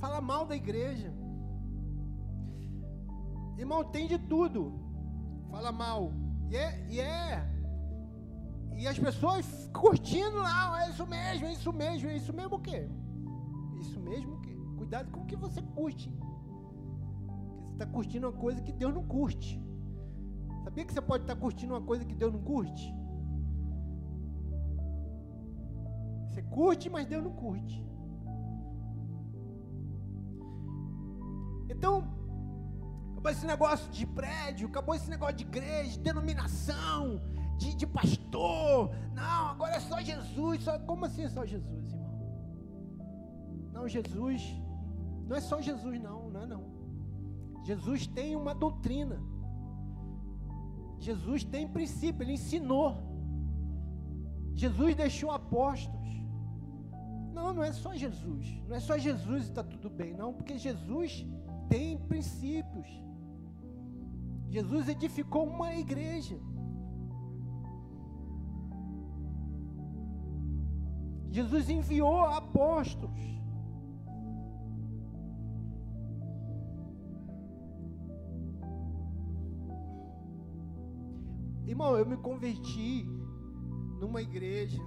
falar 0.00 0.22
mal 0.22 0.46
da 0.46 0.56
igreja. 0.56 1.12
Irmão, 3.58 3.84
tem 3.84 4.06
de 4.06 4.18
tudo. 4.18 4.72
Fala 5.50 5.72
mal. 5.72 6.10
E 6.48 6.56
é, 6.56 6.86
e 6.88 6.98
é. 6.98 7.46
E 8.78 8.88
as 8.88 8.98
pessoas 8.98 9.44
curtindo 9.74 10.38
lá, 10.38 10.84
é 10.84 10.88
isso 10.88 11.06
mesmo, 11.06 11.46
é 11.48 11.52
isso 11.52 11.70
mesmo, 11.70 12.08
é 12.08 12.16
isso 12.16 12.32
mesmo 12.32 12.56
o 12.56 12.60
quê? 12.60 12.88
Isso 13.78 14.00
mesmo 14.00 14.36
o 14.36 14.40
quê? 14.40 14.56
Cuidado 14.78 15.10
com 15.10 15.20
o 15.20 15.26
que 15.26 15.36
você 15.36 15.60
curte. 15.60 16.10
Está 17.78 17.86
curtindo 17.86 18.26
uma 18.26 18.36
coisa 18.36 18.60
que 18.60 18.72
Deus 18.72 18.92
não 18.92 19.04
curte. 19.04 19.50
Sabia 20.64 20.84
que 20.84 20.92
você 20.92 21.00
pode 21.00 21.22
estar 21.22 21.36
tá 21.36 21.40
curtindo 21.40 21.72
uma 21.74 21.80
coisa 21.80 22.04
que 22.04 22.12
Deus 22.12 22.32
não 22.32 22.42
curte? 22.42 22.92
Você 26.26 26.42
curte, 26.42 26.90
mas 26.90 27.06
Deus 27.06 27.22
não 27.22 27.30
curte. 27.30 27.86
Então, 31.70 31.98
acabou 33.12 33.30
esse 33.30 33.46
negócio 33.46 33.88
de 33.92 34.04
prédio, 34.04 34.66
acabou 34.66 34.96
esse 34.96 35.08
negócio 35.08 35.36
de 35.36 35.44
igreja, 35.44 35.92
de 35.92 36.00
denominação, 36.00 37.22
de, 37.58 37.76
de 37.76 37.86
pastor. 37.86 38.90
Não, 39.14 39.46
agora 39.50 39.76
é 39.76 39.80
só 39.80 40.00
Jesus. 40.00 40.64
Só, 40.64 40.76
como 40.80 41.04
assim 41.04 41.22
é 41.22 41.28
só 41.28 41.46
Jesus, 41.46 41.92
irmão? 41.92 42.08
Não, 43.72 43.86
Jesus, 43.86 44.42
não 45.28 45.36
é 45.36 45.40
só 45.40 45.60
Jesus, 45.60 46.00
não, 46.00 46.28
não 46.28 46.42
é 46.42 46.46
não. 46.46 46.77
Jesus 47.62 48.06
tem 48.06 48.34
uma 48.34 48.54
doutrina. 48.54 49.20
Jesus 50.98 51.44
tem 51.44 51.68
princípio, 51.68 52.22
ele 52.22 52.32
ensinou. 52.32 52.96
Jesus 54.54 54.94
deixou 54.94 55.30
apóstolos. 55.30 56.08
Não, 57.32 57.52
não 57.52 57.62
é 57.62 57.72
só 57.72 57.94
Jesus. 57.94 58.60
Não 58.66 58.74
é 58.74 58.80
só 58.80 58.98
Jesus 58.98 59.44
e 59.44 59.48
está 59.48 59.62
tudo 59.62 59.88
bem, 59.88 60.12
não, 60.14 60.34
porque 60.34 60.58
Jesus 60.58 61.24
tem 61.68 61.96
princípios. 61.98 62.88
Jesus 64.48 64.88
edificou 64.88 65.46
uma 65.46 65.74
igreja. 65.74 66.38
Jesus 71.30 71.68
enviou 71.68 72.24
apóstolos. 72.24 73.20
Irmão, 81.72 81.96
eu 81.96 82.06
me 82.06 82.16
converti 82.16 83.06
numa 84.00 84.20
igreja 84.22 84.80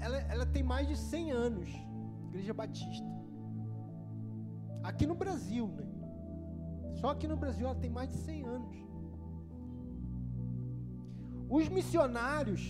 ela, 0.00 0.18
ela 0.34 0.46
tem 0.46 0.62
mais 0.62 0.86
de 0.88 0.96
100 0.96 1.30
anos, 1.30 1.68
Igreja 2.28 2.54
Batista. 2.54 3.06
Aqui 4.82 5.06
no 5.06 5.14
Brasil, 5.14 5.66
né? 5.68 5.86
Só 7.00 7.10
aqui 7.10 7.26
no 7.28 7.36
Brasil 7.36 7.66
ela 7.66 7.78
tem 7.84 7.90
mais 7.90 8.08
de 8.10 8.16
100 8.16 8.44
anos. 8.44 8.76
Os 11.48 11.68
missionários 11.68 12.62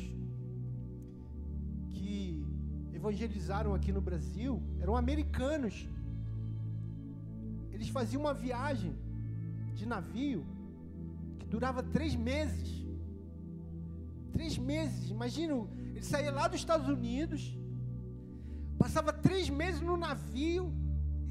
que 1.90 2.44
evangelizaram 2.92 3.74
aqui 3.74 3.92
no 3.92 4.00
Brasil 4.00 4.62
eram 4.80 4.96
americanos. 4.96 5.88
Eles 7.72 7.88
faziam 7.88 8.22
uma 8.22 8.34
viagem 8.34 8.92
de 9.78 9.86
navio 9.86 10.44
que 11.38 11.46
durava 11.46 11.82
três 11.82 12.14
meses. 12.14 12.68
Três 14.32 14.58
meses, 14.58 15.10
imagina 15.10 15.54
ele 15.94 16.02
saía 16.02 16.30
lá 16.30 16.46
dos 16.46 16.60
Estados 16.60 16.88
Unidos, 16.88 17.58
passava 18.78 19.12
três 19.12 19.48
meses 19.48 19.80
no 19.80 19.96
navio, 19.96 20.72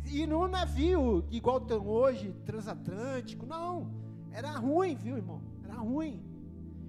e 0.06 0.26
no 0.26 0.48
navio, 0.48 1.26
igual 1.30 1.60
tem 1.62 1.78
hoje, 1.78 2.34
transatlântico, 2.46 3.46
não, 3.46 3.92
era 4.32 4.52
ruim, 4.58 4.96
viu, 4.96 5.18
irmão? 5.18 5.42
Era 5.64 5.76
ruim. 5.76 6.24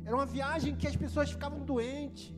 Era 0.04 0.14
uma 0.16 0.26
viagem 0.26 0.76
que 0.76 0.86
as 0.86 0.96
pessoas 0.96 1.30
ficavam 1.30 1.64
doentes. 1.64 2.32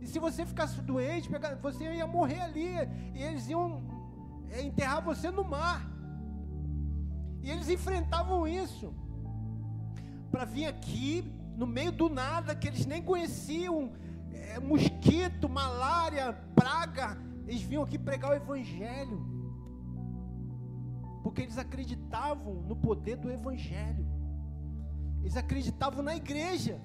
E 0.00 0.06
se 0.06 0.18
você 0.18 0.44
ficasse 0.44 0.80
doente, 0.82 1.30
você 1.62 1.84
ia 1.94 2.06
morrer 2.06 2.40
ali. 2.40 2.74
E 3.14 3.22
eles 3.22 3.48
iam 3.48 3.82
é, 4.50 4.62
enterrar 4.62 5.02
você 5.02 5.30
no 5.30 5.44
mar. 5.44 5.88
E 7.46 7.50
eles 7.52 7.68
enfrentavam 7.68 8.44
isso. 8.48 8.92
Para 10.32 10.44
vir 10.44 10.66
aqui, 10.66 11.32
no 11.56 11.64
meio 11.64 11.92
do 11.92 12.08
nada, 12.08 12.56
que 12.56 12.66
eles 12.66 12.84
nem 12.84 13.00
conheciam, 13.00 13.92
é, 14.32 14.58
mosquito, 14.58 15.48
malária, 15.48 16.32
praga, 16.56 17.16
eles 17.46 17.62
vinham 17.62 17.84
aqui 17.84 18.00
pregar 18.00 18.32
o 18.32 18.34
Evangelho, 18.34 19.24
porque 21.22 21.42
eles 21.42 21.56
acreditavam 21.56 22.54
no 22.62 22.74
poder 22.74 23.16
do 23.16 23.30
Evangelho, 23.30 24.04
eles 25.20 25.36
acreditavam 25.36 26.02
na 26.02 26.16
igreja, 26.16 26.80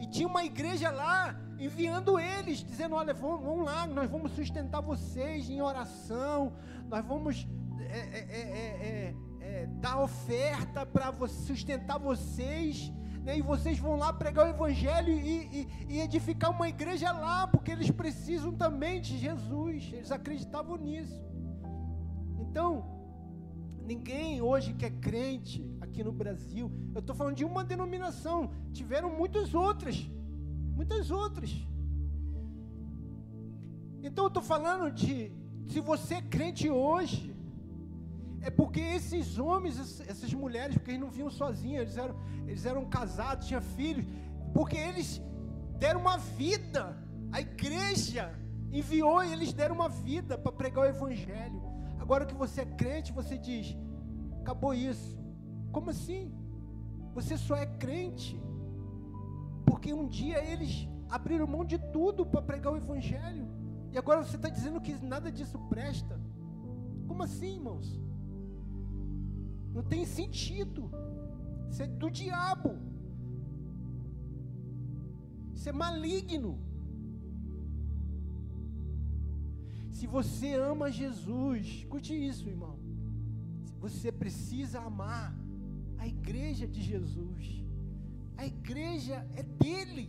e 0.00 0.08
tinha 0.08 0.26
uma 0.26 0.42
igreja 0.42 0.90
lá 0.90 1.40
enviando 1.56 2.18
eles, 2.18 2.64
dizendo: 2.64 2.96
Olha, 2.96 3.14
vamos, 3.14 3.44
vamos 3.44 3.64
lá, 3.64 3.86
nós 3.86 4.10
vamos 4.10 4.32
sustentar 4.32 4.80
vocês 4.80 5.48
em 5.48 5.62
oração, 5.62 6.52
nós 6.88 7.04
vamos 7.06 7.46
é, 7.78 7.98
é, 7.98 9.14
é, 9.44 9.66
dar 9.66 10.00
oferta 10.00 10.86
para 10.86 11.12
sustentar 11.28 11.98
vocês 11.98 12.90
né, 13.22 13.36
e 13.38 13.42
vocês 13.42 13.78
vão 13.78 13.96
lá 13.96 14.10
pregar 14.10 14.46
o 14.46 14.48
Evangelho 14.48 15.12
e, 15.12 15.20
e, 15.60 15.68
e 15.88 16.00
edificar 16.00 16.50
uma 16.50 16.66
igreja 16.66 17.12
lá, 17.12 17.46
porque 17.46 17.70
eles 17.70 17.90
precisam 17.90 18.52
também 18.52 19.02
de 19.02 19.18
Jesus, 19.18 19.90
eles 19.92 20.10
acreditavam 20.10 20.78
nisso. 20.78 21.22
Então, 22.38 22.86
ninguém 23.82 24.40
hoje 24.40 24.72
que 24.72 24.86
é 24.86 24.90
crente 24.90 25.70
aqui 25.78 26.02
no 26.02 26.12
Brasil, 26.12 26.72
eu 26.94 27.00
estou 27.00 27.14
falando 27.14 27.36
de 27.36 27.44
uma 27.44 27.62
denominação, 27.62 28.50
tiveram 28.72 29.10
muitas 29.10 29.54
outras, 29.54 30.10
muitas 30.74 31.10
outras. 31.10 31.50
Então 34.02 34.24
eu 34.24 34.28
estou 34.28 34.42
falando 34.42 34.90
de, 34.90 35.32
se 35.66 35.80
você 35.80 36.14
é 36.14 36.22
crente 36.22 36.68
hoje, 36.70 37.33
é 38.44 38.50
porque 38.50 38.80
esses 38.80 39.38
homens, 39.38 40.00
essas 40.12 40.32
mulheres, 40.34 40.76
porque 40.76 40.90
eles 40.90 41.00
não 41.00 41.10
vinham 41.10 41.30
sozinhos, 41.30 41.82
eles 41.82 41.96
eram, 41.96 42.16
eles 42.46 42.66
eram 42.66 42.84
casados, 42.84 43.46
tinham 43.46 43.62
filhos, 43.62 44.06
porque 44.52 44.76
eles 44.76 45.20
deram 45.78 46.00
uma 46.00 46.18
vida, 46.18 46.82
a 47.32 47.40
igreja 47.40 48.24
enviou 48.70 49.24
e 49.24 49.32
eles 49.32 49.52
deram 49.52 49.74
uma 49.74 49.88
vida 49.88 50.36
para 50.36 50.52
pregar 50.52 50.84
o 50.84 50.88
evangelho. 50.88 51.62
Agora 51.98 52.26
que 52.26 52.34
você 52.34 52.60
é 52.60 52.66
crente, 52.66 53.12
você 53.12 53.38
diz: 53.38 53.76
acabou 54.42 54.74
isso. 54.74 55.18
Como 55.72 55.88
assim? 55.88 56.30
Você 57.14 57.38
só 57.38 57.56
é 57.56 57.66
crente 57.66 58.38
porque 59.64 59.92
um 59.92 60.06
dia 60.06 60.44
eles 60.44 60.88
abriram 61.08 61.46
mão 61.46 61.64
de 61.64 61.78
tudo 61.78 62.26
para 62.26 62.42
pregar 62.42 62.72
o 62.74 62.76
evangelho. 62.76 63.48
E 63.90 63.96
agora 63.96 64.22
você 64.22 64.36
está 64.36 64.48
dizendo 64.48 64.80
que 64.80 64.92
nada 65.04 65.32
disso 65.32 65.58
presta. 65.70 66.20
Como 67.06 67.22
assim, 67.22 67.54
irmãos? 67.54 68.00
Não 69.74 69.82
tem 69.82 70.04
sentido. 70.18 70.82
Isso 71.70 71.82
é 71.82 71.86
do 71.86 72.08
diabo. 72.20 72.72
Isso 75.54 75.68
é 75.68 75.72
maligno. 75.72 76.52
Se 79.96 80.06
você 80.06 80.54
ama 80.72 80.90
Jesus, 80.90 81.66
escute 81.78 82.12
isso, 82.28 82.48
irmão. 82.48 82.76
Você 83.84 84.10
precisa 84.22 84.80
amar 84.80 85.26
a 85.98 86.06
igreja 86.06 86.66
de 86.66 86.80
Jesus. 86.90 87.64
A 88.36 88.46
igreja 88.46 89.16
é 89.34 89.42
dele. 89.42 90.06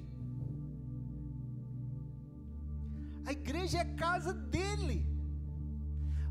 A 3.25 3.32
igreja 3.32 3.80
é 3.80 3.86
casa 4.06 4.34
dele. 4.34 4.99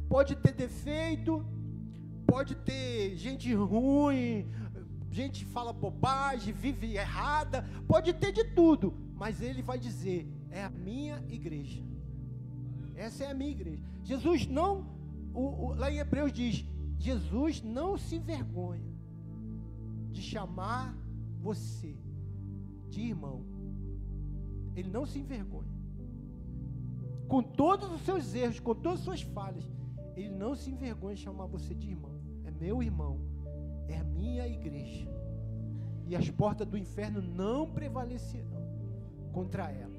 Pode 0.09 0.37
ter 0.37 0.53
defeito, 0.53 1.44
pode 2.35 2.57
ter 2.57 3.16
gente 3.16 3.55
ruim, 3.55 4.44
gente 5.09 5.44
fala 5.44 5.73
bobagem, 5.73 6.53
vive 6.53 6.97
errada, 6.97 7.64
pode 7.87 8.12
ter 8.12 8.33
de 8.33 8.42
tudo, 8.42 8.92
mas 9.14 9.40
ele 9.40 9.62
vai 9.62 9.79
dizer: 9.79 10.27
é 10.51 10.64
a 10.64 10.68
minha 10.68 11.25
igreja. 11.29 11.81
Essa 12.97 13.23
é 13.23 13.31
a 13.31 13.35
minha 13.35 13.53
igreja. 13.53 13.81
Jesus 14.03 14.49
não, 14.49 14.85
o, 15.33 15.44
o, 15.66 15.75
lá 15.75 15.92
em 15.92 15.99
Hebreus 15.99 16.33
diz: 16.33 16.64
Jesus 16.99 17.62
não 17.62 17.97
se 17.97 18.16
envergonha 18.16 18.92
de 20.11 20.20
chamar 20.20 20.92
você 21.38 21.94
de 22.90 23.01
irmão. 23.01 23.44
Ele 24.75 24.90
não 24.90 25.07
se 25.07 25.20
envergonha. 25.20 25.73
Com 27.29 27.44
todos 27.44 27.92
os 27.92 28.01
seus 28.01 28.35
erros, 28.35 28.59
com 28.59 28.75
todas 28.75 28.99
as 28.99 29.05
suas 29.05 29.23
falhas, 29.23 29.64
ele 30.16 30.31
não 30.31 30.57
se 30.57 30.68
envergonha 30.73 31.14
de 31.14 31.23
chamar 31.23 31.47
você 31.47 31.73
de 31.77 31.90
irmão. 31.90 32.13
Meu 32.61 32.83
irmão, 32.83 33.21
é 33.88 33.99
a 33.99 34.05
minha 34.05 34.47
igreja. 34.47 35.09
E 36.07 36.14
as 36.14 36.31
portas 36.31 36.67
do 36.67 36.77
inferno 36.77 37.21
não 37.21 37.71
prevalecerão 37.71 38.64
contra 39.33 39.71
ela. 39.71 39.95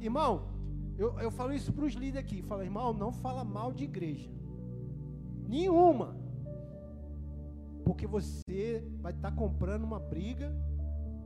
Irmão, 0.00 0.48
eu, 0.96 1.18
eu 1.20 1.30
falo 1.30 1.52
isso 1.52 1.72
para 1.72 1.84
os 1.84 1.94
líderes 1.94 2.24
aqui. 2.24 2.42
Fala, 2.42 2.64
irmão, 2.64 2.92
não 2.92 3.12
fala 3.12 3.44
mal 3.44 3.72
de 3.72 3.84
igreja. 3.84 4.30
Nenhuma. 5.46 6.16
Porque 7.84 8.06
você 8.06 8.84
vai 9.00 9.12
estar 9.12 9.30
tá 9.30 9.36
comprando 9.36 9.84
uma 9.84 9.98
briga 9.98 10.54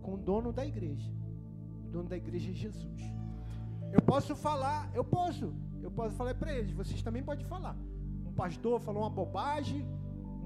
com 0.03 0.15
o 0.15 0.19
dono 0.19 0.53
da 0.53 0.65
igreja. 0.65 1.11
O 1.87 1.89
dono 1.89 2.09
da 2.09 2.17
igreja 2.17 2.51
é 2.51 2.55
Jesus. 2.55 3.03
Eu 3.93 4.01
posso 4.03 4.37
falar, 4.37 4.91
eu 4.95 5.05
posso. 5.05 5.55
Eu 5.83 5.91
posso 5.91 6.15
falar 6.15 6.35
para 6.35 6.53
eles, 6.55 6.73
vocês 6.73 7.03
também 7.03 7.23
podem 7.23 7.45
falar. 7.45 7.77
Um 8.25 8.33
pastor 8.33 8.81
falou 8.81 9.03
uma 9.03 9.11
bobagem, 9.11 9.85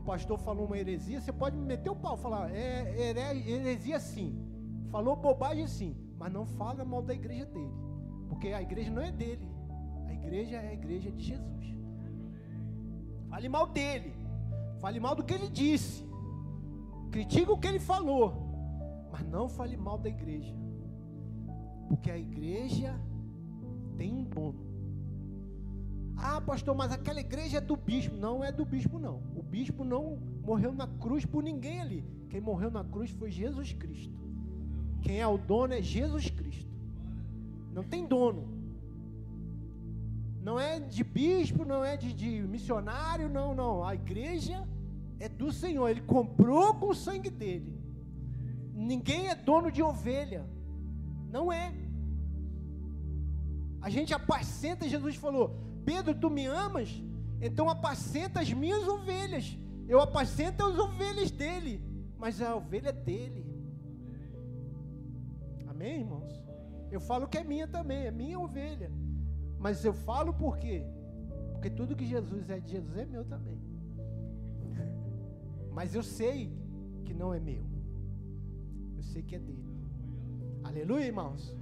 pastor 0.07 0.38
falou 0.38 0.66
uma 0.66 0.79
heresia, 0.79 1.21
você 1.21 1.33
pode 1.33 1.57
meter 1.57 1.90
o 1.90 1.97
pau, 1.97 2.16
falar, 2.16 2.51
é, 2.55 3.11
heresia 3.47 3.99
sim. 3.99 4.38
Falou 4.88 5.16
bobagem 5.16 5.66
sim, 5.66 5.97
mas 6.16 6.33
não 6.33 6.47
fala 6.47 6.85
mal 6.85 7.03
da 7.03 7.12
igreja 7.12 7.45
dele. 7.47 7.75
Porque 8.29 8.49
a 8.49 8.62
igreja 8.62 8.90
não 8.90 9.03
é 9.03 9.11
dele. 9.11 9.47
A 10.07 10.12
igreja 10.12 10.57
é 10.57 10.69
a 10.69 10.73
igreja 10.73 11.11
de 11.11 11.23
Jesus. 11.23 11.66
Fale 13.29 13.49
mal 13.49 13.66
dele. 13.66 14.14
Fale 14.79 15.01
mal 15.01 15.16
do 15.16 15.25
que 15.25 15.35
ele 15.35 15.49
disse. 15.49 16.07
Critique 17.11 17.51
o 17.51 17.59
que 17.59 17.66
ele 17.66 17.81
falou. 17.81 18.33
Mas 19.11 19.27
não 19.27 19.49
fale 19.49 19.77
mal 19.77 19.99
da 19.99 20.09
igreja. 20.09 20.55
Porque 21.88 22.11
a 22.11 22.19
igreja 22.19 22.99
tem 23.97 24.12
um 24.12 24.25
dono. 24.25 24.65
Ah, 26.16 26.40
pastor, 26.40 26.74
mas 26.74 26.90
aquela 26.92 27.20
igreja 27.20 27.59
é 27.59 27.61
do 27.61 27.76
bispo. 27.76 28.16
Não 28.16 28.42
é 28.42 28.50
do 28.50 28.64
bispo, 28.64 28.98
não. 28.98 29.22
O 29.35 29.42
bispo 29.42 29.85
não 29.85 30.18
morreu 30.42 30.72
na 30.72 30.87
cruz 30.87 31.24
por 31.24 31.42
ninguém 31.42 31.81
ali. 31.81 32.05
Quem 32.31 32.40
morreu 32.40 32.70
na 32.70 32.83
cruz 32.83 33.11
foi 33.11 33.31
Jesus 33.31 33.72
Cristo. 33.72 34.18
Quem 35.02 35.20
é 35.20 35.26
o 35.26 35.37
dono 35.37 35.74
é 35.74 35.83
Jesus 35.83 36.31
Cristo. 36.31 36.70
Não 37.72 37.85
tem 37.85 38.07
dono. 38.07 38.48
Não 40.42 40.59
é 40.59 40.81
de 40.81 41.05
bispo, 41.05 41.64
não 41.64 41.85
é 41.85 41.96
de, 41.96 42.12
de 42.12 42.40
missionário, 42.42 43.29
não, 43.29 43.55
não. 43.55 43.85
A 43.85 43.94
igreja 43.94 44.66
é 45.18 45.29
do 45.29 45.52
Senhor. 45.52 45.88
Ele 45.88 46.00
comprou 46.00 46.74
com 46.74 46.87
o 46.90 46.94
sangue 46.94 47.31
dele. 47.31 47.79
Ninguém 48.72 49.29
é 49.29 49.35
dono 49.35 49.70
de 49.70 49.83
ovelha. 49.83 50.46
Não 51.31 51.52
é. 51.52 51.74
A 53.81 53.90
gente 53.90 54.14
apacenta, 54.14 54.88
Jesus 54.88 55.16
falou: 55.16 55.65
Pedro, 55.87 56.14
tu 56.14 56.29
me 56.29 56.44
amas? 56.46 56.90
Então 57.40 57.70
apacenta 57.70 58.40
as 58.40 58.53
minhas 58.53 58.87
ovelhas. 58.88 59.57
Eu 59.88 60.01
apacento 60.01 60.64
as 60.64 60.77
ovelhas 60.77 61.31
dele, 61.31 61.81
mas 62.18 62.42
a 62.42 62.57
ovelha 62.57 62.88
é 62.88 62.92
dele. 62.92 63.46
Amém, 65.68 66.01
irmãos? 66.01 66.35
Eu 66.90 67.01
falo 67.01 67.29
que 67.29 67.38
é 67.38 67.44
minha 67.44 67.68
também, 67.68 68.05
é 68.05 68.11
minha 68.11 68.38
ovelha. 68.38 68.90
Mas 69.61 69.85
eu 69.85 69.94
falo 69.94 70.35
por 70.35 70.59
quê? 70.59 70.85
Porque 71.53 71.70
tudo 71.70 71.94
que 71.94 72.05
Jesus 72.05 72.51
é 72.51 72.59
de 72.59 72.72
Jesus 72.72 72.96
é 72.96 73.07
meu 73.07 73.25
também. 73.25 73.59
Mas 75.72 75.94
eu 75.94 76.03
sei 76.03 76.53
que 77.05 77.14
não 77.14 77.33
é 77.33 77.38
meu. 77.38 77.64
Eu 78.96 79.03
sei 79.05 79.22
que 79.22 79.37
é 79.37 79.38
dele. 79.38 79.64
Aleluia, 80.64 81.05
irmãos. 81.05 81.55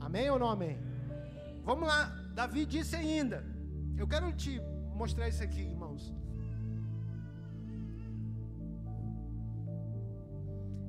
Amém 0.00 0.30
ou 0.30 0.38
não 0.38 0.48
amém? 0.48 0.78
Vamos 1.62 1.86
lá. 1.86 2.06
Davi 2.34 2.64
disse 2.64 2.96
ainda. 2.96 3.49
Eu 4.00 4.08
quero 4.08 4.28
te 4.32 4.52
mostrar 5.00 5.28
isso 5.28 5.42
aqui, 5.46 5.60
irmãos. 5.60 6.02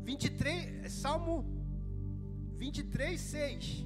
23, 0.06 0.90
Salmo 0.90 1.36
23, 2.58 3.20
6. 3.20 3.86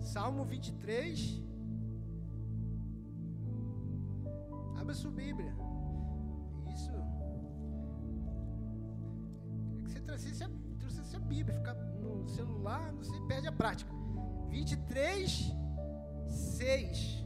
Salmo 0.00 0.44
23. 0.44 1.42
Abra 4.80 4.94
sua 4.94 5.12
Bíblia. 5.12 5.54
Isso. 6.74 6.90
Que 9.84 9.92
você 9.92 10.00
trouxesse 10.00 10.42
a, 10.42 10.50
trouxesse 10.80 11.14
a 11.14 11.20
Bíblia. 11.20 11.54
Ficar 11.54 11.74
no 11.74 12.28
celular, 12.28 12.92
você 12.94 13.16
perde 13.28 13.46
a 13.46 13.52
prática. 13.52 13.95
23, 14.50 15.52
6. 16.28 17.24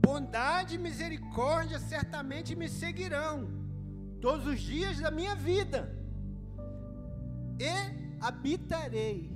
Bondade 0.00 0.76
e 0.76 0.78
misericórdia 0.78 1.78
certamente 1.78 2.54
me 2.54 2.68
seguirão 2.68 3.48
todos 4.20 4.46
os 4.46 4.60
dias 4.60 4.98
da 4.98 5.10
minha 5.10 5.34
vida, 5.34 5.94
e 7.58 8.16
habitarei 8.20 9.30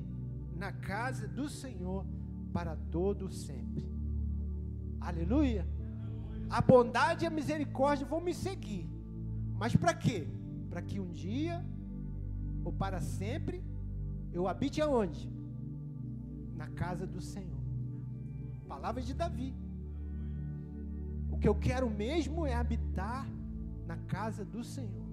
na 0.54 0.72
casa 0.72 1.26
do 1.28 1.48
Senhor 1.48 2.04
para 2.52 2.76
todo 2.76 3.30
sempre. 3.30 3.88
Aleluia. 5.00 5.66
A 6.48 6.60
bondade 6.60 7.24
e 7.24 7.26
a 7.26 7.30
misericórdia 7.30 8.06
vão 8.06 8.20
me 8.20 8.34
seguir. 8.34 8.88
Mas 9.56 9.74
para 9.76 9.94
quê? 9.94 10.26
Para 10.68 10.82
que 10.82 11.00
um 11.00 11.12
dia 11.12 11.64
ou 12.64 12.72
para 12.72 13.00
sempre 13.00 13.64
eu 14.32 14.48
habite 14.48 14.80
aonde? 14.80 15.30
Na 16.60 16.68
casa 16.82 17.06
do 17.14 17.20
Senhor. 17.32 17.64
Palavra 18.72 19.02
de 19.08 19.14
Davi. 19.22 19.50
O 21.32 21.38
que 21.40 21.48
eu 21.50 21.54
quero 21.66 21.88
mesmo 22.04 22.46
é 22.46 22.54
habitar 22.54 23.26
na 23.90 23.96
casa 24.14 24.44
do 24.44 24.62
Senhor 24.74 25.08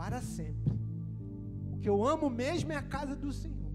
para 0.00 0.20
sempre. 0.20 0.76
O 1.72 1.78
que 1.82 1.88
eu 1.88 1.98
amo 2.12 2.28
mesmo 2.28 2.72
é 2.72 2.76
a 2.76 2.82
casa 2.96 3.14
do 3.24 3.32
Senhor. 3.32 3.72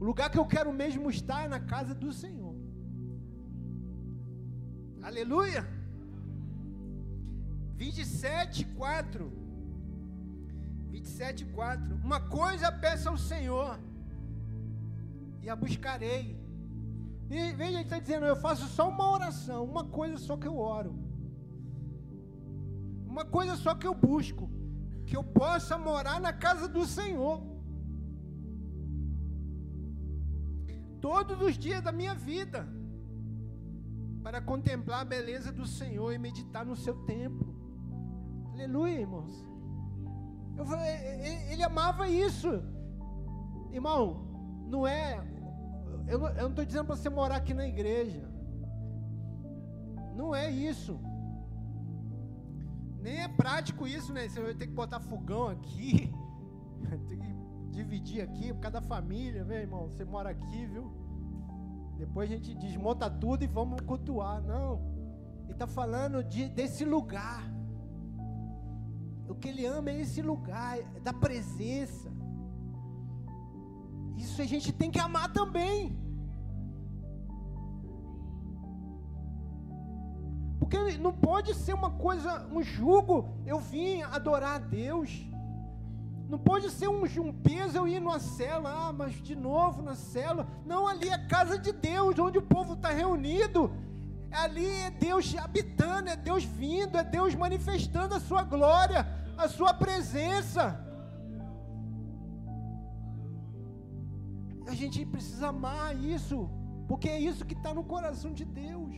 O 0.00 0.04
lugar 0.04 0.30
que 0.30 0.40
eu 0.42 0.46
quero 0.54 0.72
mesmo 0.72 1.10
estar 1.10 1.40
é 1.44 1.48
na 1.48 1.60
casa 1.60 1.94
do 1.94 2.12
Senhor. 2.12 2.54
Aleluia. 5.08 5.62
27, 7.76 8.64
4. 8.64 9.32
27, 10.90 11.44
4. 11.46 11.94
Uma 12.08 12.20
coisa 12.20 12.72
peço 12.72 13.08
ao 13.08 13.18
Senhor, 13.32 13.78
a 15.50 15.56
buscarei. 15.56 16.38
E, 17.30 17.52
veja, 17.52 17.78
ele 17.78 17.82
está 17.82 17.98
dizendo: 17.98 18.26
eu 18.26 18.36
faço 18.36 18.66
só 18.68 18.88
uma 18.88 19.10
oração, 19.10 19.64
uma 19.64 19.84
coisa 19.84 20.16
só 20.18 20.36
que 20.36 20.46
eu 20.46 20.56
oro. 20.56 20.94
Uma 23.06 23.24
coisa 23.24 23.56
só 23.56 23.74
que 23.74 23.86
eu 23.86 23.94
busco: 23.94 24.50
que 25.06 25.16
eu 25.16 25.24
possa 25.24 25.76
morar 25.76 26.20
na 26.20 26.32
casa 26.32 26.68
do 26.68 26.84
Senhor. 26.86 27.42
Todos 31.00 31.40
os 31.40 31.56
dias 31.56 31.82
da 31.82 31.92
minha 31.92 32.14
vida. 32.14 32.66
Para 34.22 34.40
contemplar 34.40 35.00
a 35.02 35.04
beleza 35.04 35.50
do 35.52 35.66
Senhor 35.66 36.12
e 36.12 36.18
meditar 36.18 36.64
no 36.66 36.76
seu 36.76 36.94
templo. 37.04 37.54
Aleluia, 38.52 39.00
irmãos. 39.00 39.46
Eu 40.56 40.66
falei, 40.66 40.88
ele 41.52 41.62
amava 41.62 42.08
isso. 42.08 42.50
Irmão, 43.72 44.28
não 44.66 44.86
é. 44.86 45.27
Eu 46.08 46.18
não 46.18 46.48
estou 46.48 46.64
dizendo 46.64 46.86
para 46.86 46.96
você 46.96 47.10
morar 47.10 47.36
aqui 47.36 47.52
na 47.52 47.66
igreja. 47.66 48.26
Não 50.16 50.34
é 50.34 50.50
isso. 50.50 50.98
Nem 53.00 53.22
é 53.22 53.28
prático 53.28 53.86
isso, 53.86 54.12
né? 54.12 54.28
Você 54.28 54.40
vai 54.40 54.54
ter 54.54 54.66
que 54.66 54.72
botar 54.72 55.00
fogão 55.00 55.48
aqui, 55.48 56.12
tem 57.08 57.18
que 57.18 57.34
dividir 57.70 58.22
aqui 58.22 58.52
por 58.52 58.60
cada 58.60 58.80
família, 58.80 59.44
meu 59.44 59.58
irmão. 59.58 59.88
Você 59.88 60.04
mora 60.04 60.30
aqui, 60.30 60.66
viu? 60.66 60.90
Depois 61.96 62.30
a 62.30 62.34
gente 62.34 62.54
desmonta 62.54 63.10
tudo 63.10 63.44
e 63.44 63.46
vamos 63.46 63.80
cultuar. 63.82 64.40
Não. 64.42 64.80
Ele 65.44 65.52
está 65.52 65.66
falando 65.66 66.24
de, 66.24 66.48
desse 66.48 66.84
lugar. 66.84 67.42
O 69.28 69.34
que 69.34 69.48
ele 69.48 69.66
ama 69.66 69.90
é 69.90 70.00
esse 70.00 70.22
lugar, 70.22 70.78
é 70.78 71.00
da 71.00 71.12
presença. 71.12 72.07
Isso 74.18 74.42
a 74.42 74.44
gente 74.44 74.72
tem 74.72 74.90
que 74.90 74.98
amar 74.98 75.32
também. 75.32 75.96
Porque 80.58 80.76
não 80.98 81.12
pode 81.12 81.54
ser 81.54 81.72
uma 81.72 81.90
coisa, 81.92 82.46
um 82.52 82.62
jugo. 82.62 83.16
Eu 83.46 83.58
vim 83.58 84.02
adorar 84.02 84.56
a 84.56 84.58
Deus. 84.58 85.10
Não 86.28 86.38
pode 86.38 86.68
ser 86.70 86.88
um, 86.88 87.04
um 87.04 87.32
peso 87.32 87.78
eu 87.78 87.88
ir 87.88 88.00
numa 88.00 88.18
cela, 88.18 88.88
ah, 88.88 88.92
mas 88.92 89.14
de 89.22 89.34
novo 89.34 89.80
na 89.80 89.94
cela. 89.94 90.46
Não, 90.66 90.86
ali 90.86 91.08
é 91.08 91.14
a 91.14 91.26
casa 91.26 91.58
de 91.58 91.72
Deus, 91.72 92.18
onde 92.18 92.38
o 92.38 92.42
povo 92.42 92.74
está 92.74 92.90
reunido. 92.90 93.72
Ali 94.30 94.66
é 94.66 94.90
Deus 94.90 95.34
habitando, 95.36 96.10
é 96.10 96.16
Deus 96.16 96.44
vindo, 96.44 96.98
é 96.98 97.04
Deus 97.04 97.34
manifestando 97.34 98.14
a 98.14 98.20
sua 98.20 98.42
glória, 98.42 99.06
a 99.38 99.48
sua 99.48 99.72
presença. 99.72 100.87
A 104.68 104.74
gente 104.74 105.04
precisa 105.06 105.48
amar 105.48 105.96
isso, 105.96 106.48
porque 106.86 107.08
é 107.08 107.18
isso 107.18 107.44
que 107.44 107.54
está 107.54 107.72
no 107.72 107.82
coração 107.82 108.32
de 108.32 108.44
Deus. 108.44 108.94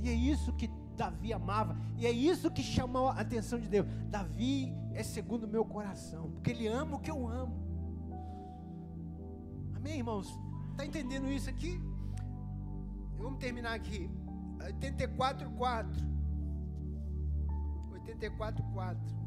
E 0.00 0.08
é 0.08 0.14
isso 0.14 0.52
que 0.52 0.70
Davi 0.96 1.32
amava, 1.32 1.76
e 1.96 2.06
é 2.06 2.12
isso 2.12 2.50
que 2.50 2.62
chamou 2.62 3.08
a 3.08 3.20
atenção 3.20 3.58
de 3.58 3.68
Deus. 3.68 3.86
Davi 4.08 4.72
é 4.94 5.02
segundo 5.02 5.44
o 5.44 5.48
meu 5.48 5.64
coração, 5.64 6.30
porque 6.30 6.50
ele 6.50 6.68
ama 6.68 6.96
o 6.96 7.00
que 7.00 7.10
eu 7.10 7.26
amo. 7.26 7.56
Amém, 9.74 9.98
irmãos? 9.98 10.28
Está 10.70 10.86
entendendo 10.86 11.28
isso 11.28 11.50
aqui? 11.50 11.80
Vamos 13.16 13.40
terminar 13.40 13.74
aqui. 13.74 14.08
84, 14.60 15.50
4. 15.50 16.06
84, 17.92 18.64
4. 18.72 19.17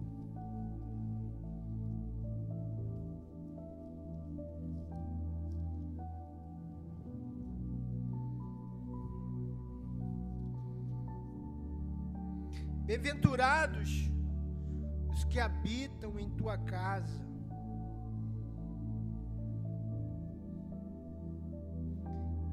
Bem-aventurados 12.91 14.11
os 15.09 15.23
que 15.23 15.39
habitam 15.39 16.19
em 16.19 16.29
tua 16.31 16.57
casa. 16.57 17.25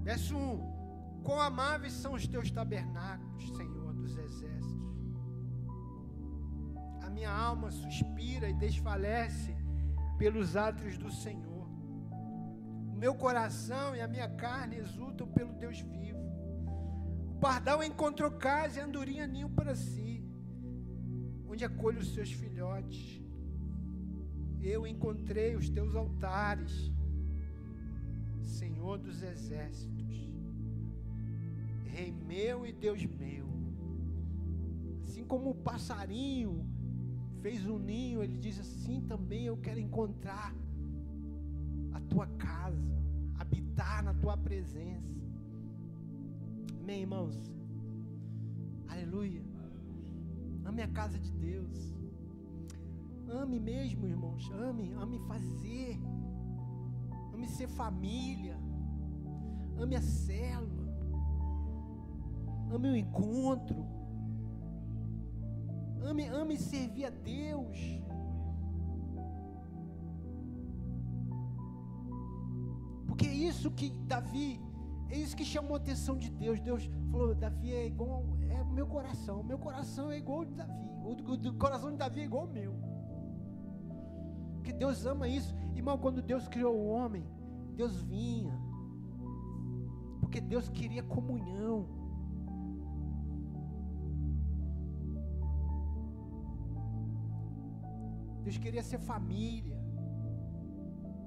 Verso 0.05 0.37
1: 0.37 1.23
Quão 1.25 1.41
amáveis 1.41 1.93
são 1.93 2.13
os 2.15 2.29
teus 2.29 2.53
tabernáculos, 2.53 3.49
Senhor 3.57 3.93
dos 3.95 4.17
exércitos. 4.17 5.03
A 7.03 7.11
minha 7.11 7.33
alma 7.33 7.73
suspira 7.73 8.49
e 8.49 8.55
desfalece 8.55 9.57
pelos 10.19 10.55
átrios 10.55 10.97
do 10.97 11.11
Senhor. 11.11 11.67
O 12.93 12.97
meu 12.97 13.17
coração 13.17 13.97
e 13.97 14.01
a 14.01 14.07
minha 14.07 14.29
carne 14.37 14.77
exultam 14.77 15.27
pelo 15.27 15.53
Deus 15.55 15.81
vivo. 15.81 16.25
O 17.27 17.41
pardal 17.41 17.83
encontrou 17.83 18.31
casa 18.31 18.79
e 18.79 18.81
a 18.81 18.85
andorinha 18.85 19.27
ninho 19.27 19.51
para 19.51 19.75
si 19.75 20.18
onde 21.59 21.65
acolho 21.65 21.99
os 21.99 22.15
seus 22.15 22.31
filhotes. 22.31 23.21
Eu 24.63 24.87
encontrei 24.87 25.57
os 25.57 25.69
teus 25.69 25.93
altares, 25.97 26.93
Senhor 28.59 28.97
dos 28.99 29.23
exércitos, 29.23 30.17
Rei 31.87 32.13
meu 32.13 32.65
e 32.65 32.73
Deus 32.73 33.05
meu. 33.05 33.49
Assim 35.03 35.25
como 35.25 35.51
o 35.51 35.55
passarinho 35.71 36.65
fez 37.43 37.67
um 37.67 37.77
ninho, 37.77 38.23
ele 38.23 38.39
diz 38.39 38.61
assim 38.61 39.01
também: 39.01 39.47
Eu 39.47 39.57
quero 39.57 39.81
encontrar 39.81 40.55
a 41.93 42.01
tua 42.03 42.29
casa, 42.49 43.03
habitar 43.37 44.05
na 44.05 44.15
tua 44.15 44.37
presença. 44.37 45.13
Amém, 46.81 47.01
irmãos? 47.01 47.37
Aleluia. 48.87 49.58
Ame 50.69 50.83
a 50.83 50.89
casa 50.89 51.19
de 51.19 51.33
Deus. 51.33 51.95
Ame 53.41 53.59
mesmo, 53.59 54.07
irmãos. 54.07 54.51
Ame, 54.53 54.93
ame 54.93 55.19
fazer. 55.21 55.99
Ame 57.33 57.49
ser 57.49 57.69
família. 57.69 58.55
Ame 59.79 59.97
a 59.97 60.03
célula. 60.03 60.93
Ame 62.71 62.91
o 62.91 62.97
encontro. 62.97 63.87
Ame, 66.03 66.29
ame 66.29 66.59
servir 66.59 67.07
a 67.07 67.11
Deus. 67.11 67.79
Porque 73.07 73.27
é 73.27 73.35
isso 73.35 73.71
que 73.71 73.89
Davi, 74.07 74.61
é 75.09 75.17
isso 75.17 75.35
que 75.35 75.47
chamou 75.47 75.75
a 75.75 75.79
atenção 75.79 76.15
de 76.17 76.31
Deus. 76.31 76.61
Deus 76.61 76.89
falou: 77.11 77.35
Davi 77.35 77.73
é 77.73 77.87
igual 77.87 78.38
é 78.51 78.63
o 78.63 78.67
meu 78.67 78.87
coração. 78.87 79.41
O 79.41 79.45
meu 79.45 79.59
coração 79.59 80.11
é 80.11 80.19
igual 80.19 80.41
ao 80.41 80.45
de 80.45 80.55
Davi. 80.55 80.73
O, 81.03 81.11
o, 81.31 81.49
o 81.51 81.59
coração 81.59 81.91
de 81.91 81.97
Davi 81.97 82.21
é 82.21 82.25
igual 82.25 82.43
ao 82.43 82.53
meu. 82.53 82.75
Porque 84.55 84.73
Deus 84.73 85.05
ama 85.07 85.27
isso. 85.29 85.55
Irmão, 85.75 85.97
quando 85.99 86.21
Deus 86.21 86.49
criou 86.49 86.75
o 86.77 86.89
homem, 86.89 87.25
Deus 87.75 88.01
vinha. 88.03 88.59
Porque 90.21 90.41
Deus 90.41 90.69
queria 90.69 91.03
comunhão. 91.03 91.87
Deus 98.43 98.59
queria 98.59 98.83
ser 98.83 98.99
família. 98.99 99.79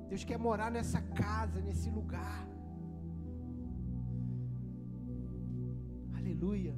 Deus 0.09 0.23
quer 0.23 0.37
morar 0.37 0.69
nessa 0.69 1.01
casa, 1.01 1.61
nesse 1.61 1.89
lugar. 1.89 2.47
Aleluia. 6.13 6.75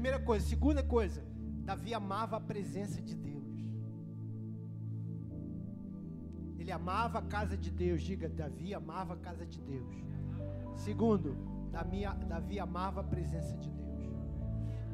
Primeira 0.00 0.18
coisa. 0.18 0.46
Segunda 0.46 0.82
coisa, 0.82 1.22
Davi 1.62 1.92
amava 1.92 2.36
a 2.38 2.40
presença 2.40 3.02
de 3.02 3.14
Deus. 3.14 3.50
Ele 6.58 6.72
amava 6.72 7.18
a 7.18 7.22
casa 7.22 7.54
de 7.54 7.70
Deus. 7.70 8.00
Diga, 8.02 8.26
Davi 8.26 8.72
amava 8.72 9.12
a 9.12 9.16
casa 9.18 9.44
de 9.44 9.60
Deus. 9.60 9.92
Segundo, 10.74 11.36
Davi, 11.70 12.58
amava 12.58 13.02
a 13.02 13.04
presença 13.04 13.54
de 13.58 13.68
Deus. 13.68 14.00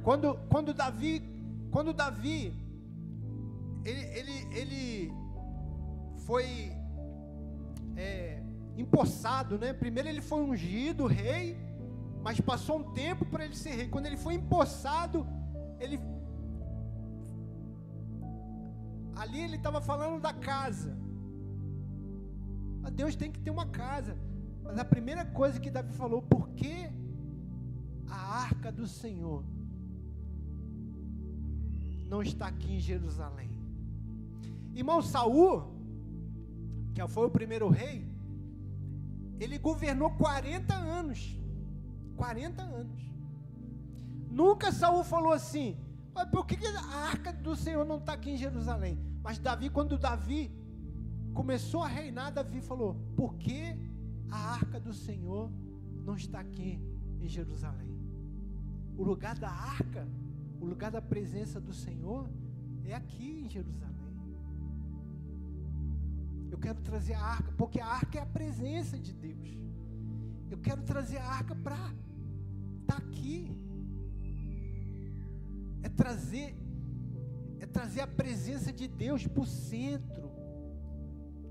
Quando, 0.03 0.37
quando 0.49 0.75
Davi, 0.75 1.23
quando 1.71 1.93
Davi, 1.93 2.53
ele, 3.85 4.05
ele, 4.19 4.37
ele 4.61 5.13
foi 6.27 6.73
é, 7.97 8.43
empossado, 8.77 9.57
né? 9.57 9.73
Primeiro 9.73 10.09
ele 10.09 10.21
foi 10.21 10.41
ungido 10.43 11.07
rei, 11.07 11.57
mas 12.27 12.41
passou 12.41 12.79
um 12.79 12.87
tempo 12.93 13.25
para 13.25 13.45
ele 13.45 13.55
ser 13.55 13.73
rei. 13.79 13.89
Quando 13.89 14.07
ele 14.07 14.17
foi 14.17 14.35
empossado, 14.35 15.19
ele 15.79 15.97
ali 19.15 19.41
ele 19.43 19.55
estava 19.55 19.81
falando 19.81 20.21
da 20.21 20.33
casa. 20.33 20.93
A 22.83 22.91
Deus 22.91 23.15
tem 23.15 23.31
que 23.31 23.39
ter 23.39 23.53
uma 23.57 23.67
casa. 23.67 24.19
Mas 24.65 24.77
a 24.77 24.85
primeira 24.85 25.25
coisa 25.25 25.61
que 25.61 25.71
Davi 25.71 25.93
falou, 25.93 26.21
por 26.21 26.49
que 26.49 26.91
a 28.09 28.21
arca 28.49 28.73
do 28.73 28.89
Senhor 28.89 29.45
não 32.09 32.23
está 32.23 32.49
aqui 32.49 32.75
em 32.75 32.81
Jerusalém? 32.81 33.53
Irmão 34.75 35.01
Saul, 35.01 35.63
que 36.93 37.07
foi 37.07 37.29
o 37.29 37.31
primeiro 37.31 37.69
rei, 37.69 38.05
ele 39.39 39.59
governou 39.59 40.11
40 40.11 40.75
anos. 40.75 41.46
40 42.17 42.63
anos. 42.63 43.01
Nunca 44.31 44.73
Saul 44.73 45.05
falou 45.05 45.33
assim: 45.33 45.77
por 46.33 46.47
que 46.47 46.57
a 46.67 46.97
arca 47.09 47.33
do 47.33 47.55
Senhor 47.55 47.85
não 47.85 47.99
está 47.99 48.15
aqui 48.15 48.31
em 48.31 48.37
Jerusalém? 48.37 48.99
Mas 49.23 49.39
Davi, 49.39 49.69
quando 49.71 49.99
Davi 49.99 50.51
começou 51.35 51.83
a 51.83 51.89
reinar, 51.89 52.33
Davi 52.33 52.61
falou: 52.61 52.97
por 53.17 53.35
que 53.35 53.77
a 54.31 54.53
arca 54.55 54.81
do 54.81 54.93
Senhor 54.93 55.51
não 56.05 56.17
está 56.17 56.41
aqui 56.41 56.81
em 57.21 57.29
Jerusalém? 57.29 57.95
O 58.97 59.05
lugar 59.05 59.39
da 59.39 59.51
arca, 59.51 60.09
o 60.61 60.65
lugar 60.65 60.91
da 60.91 61.03
presença 61.03 61.61
do 61.61 61.75
Senhor 61.75 62.29
é 62.85 62.95
aqui 62.95 63.45
em 63.45 63.49
Jerusalém. 63.49 63.97
Eu 66.51 66.59
quero 66.59 66.81
trazer 66.81 67.15
a 67.15 67.23
arca, 67.23 67.53
porque 67.59 67.81
a 67.81 67.87
arca 67.87 68.19
é 68.19 68.23
a 68.23 68.27
presença 68.27 68.99
de 68.99 69.13
Deus. 69.13 69.59
Eu 70.51 70.59
quero 70.59 70.83
trazer 70.83 71.19
a 71.19 71.27
arca 71.27 71.55
para 71.55 71.93
estar 72.87 73.01
tá 73.01 73.07
aqui. 73.07 73.39
É 75.83 75.89
trazer, 75.89 76.55
é 77.61 77.67
trazer 77.67 78.01
a 78.01 78.07
presença 78.07 78.73
de 78.73 78.87
Deus 78.89 79.27
para 79.27 79.43
o 79.43 79.47
centro 79.47 80.31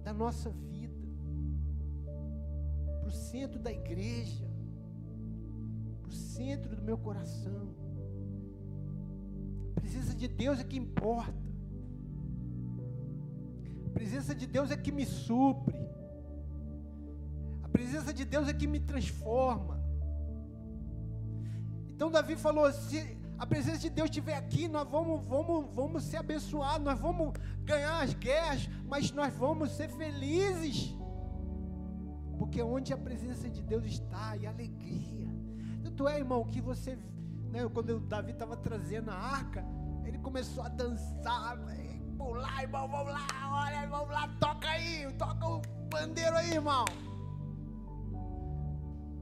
da 0.04 0.14
nossa 0.14 0.50
vida, 0.50 1.08
para 3.00 3.10
o 3.10 3.12
centro 3.12 3.60
da 3.60 3.72
igreja, 3.72 4.46
para 6.02 6.10
o 6.10 6.14
centro 6.14 6.76
do 6.76 6.82
meu 6.82 6.98
coração. 6.98 7.74
A 9.76 9.80
presença 9.82 10.14
de 10.16 10.28
Deus 10.28 10.60
é 10.60 10.64
que 10.64 10.78
importa 10.78 11.46
presença 13.96 14.36
de 14.36 14.46
Deus 14.46 14.70
é 14.72 14.78
que 14.78 14.92
me 14.92 15.06
supre. 15.06 15.80
A 17.64 17.70
presença 17.70 18.14
de 18.14 18.26
Deus 18.26 18.48
é 18.50 18.54
que 18.54 18.68
me 18.68 18.80
transforma. 18.80 19.75
Então 21.96 22.12
Davi 22.12 22.36
falou: 22.36 22.72
se 22.72 23.18
a 23.40 23.46
presença 23.46 23.80
de 23.80 23.90
Deus 23.90 24.10
estiver 24.10 24.36
aqui, 24.36 24.68
nós 24.68 24.88
vamos, 24.88 25.26
vamos, 25.26 25.74
vamos 25.74 26.04
ser 26.04 26.18
abençoados, 26.18 26.86
nós 26.86 27.00
vamos 27.00 27.34
ganhar 27.64 28.04
as 28.04 28.14
guerras, 28.14 28.70
mas 28.86 29.12
nós 29.12 29.34
vamos 29.34 29.72
ser 29.72 29.90
felizes. 29.90 30.94
Porque 32.38 32.62
onde 32.62 32.94
a 32.94 32.98
presença 32.98 33.50
de 33.50 33.62
Deus 33.62 33.86
está, 33.86 34.36
e 34.36 34.46
alegria. 34.46 35.28
Tanto 35.84 36.08
é, 36.08 36.18
irmão, 36.18 36.44
que 36.46 36.60
você, 36.60 36.98
né, 37.50 37.68
quando 37.74 37.96
o 37.96 38.00
Davi 38.00 38.32
estava 38.32 38.58
trazendo 38.58 39.10
a 39.10 39.16
arca, 39.16 39.66
ele 40.04 40.18
começou 40.18 40.64
a 40.64 40.68
dançar, 40.68 41.58
pular, 42.18 42.62
irmão, 42.62 42.90
vamos 42.90 43.14
lá, 43.14 43.28
olha, 43.52 43.88
vamos 43.88 44.10
lá, 44.10 44.28
toca 44.40 44.68
aí, 44.68 45.12
toca 45.14 45.48
o 45.48 45.62
bandeiro 45.90 46.36
aí, 46.36 46.52
irmão. 46.52 46.84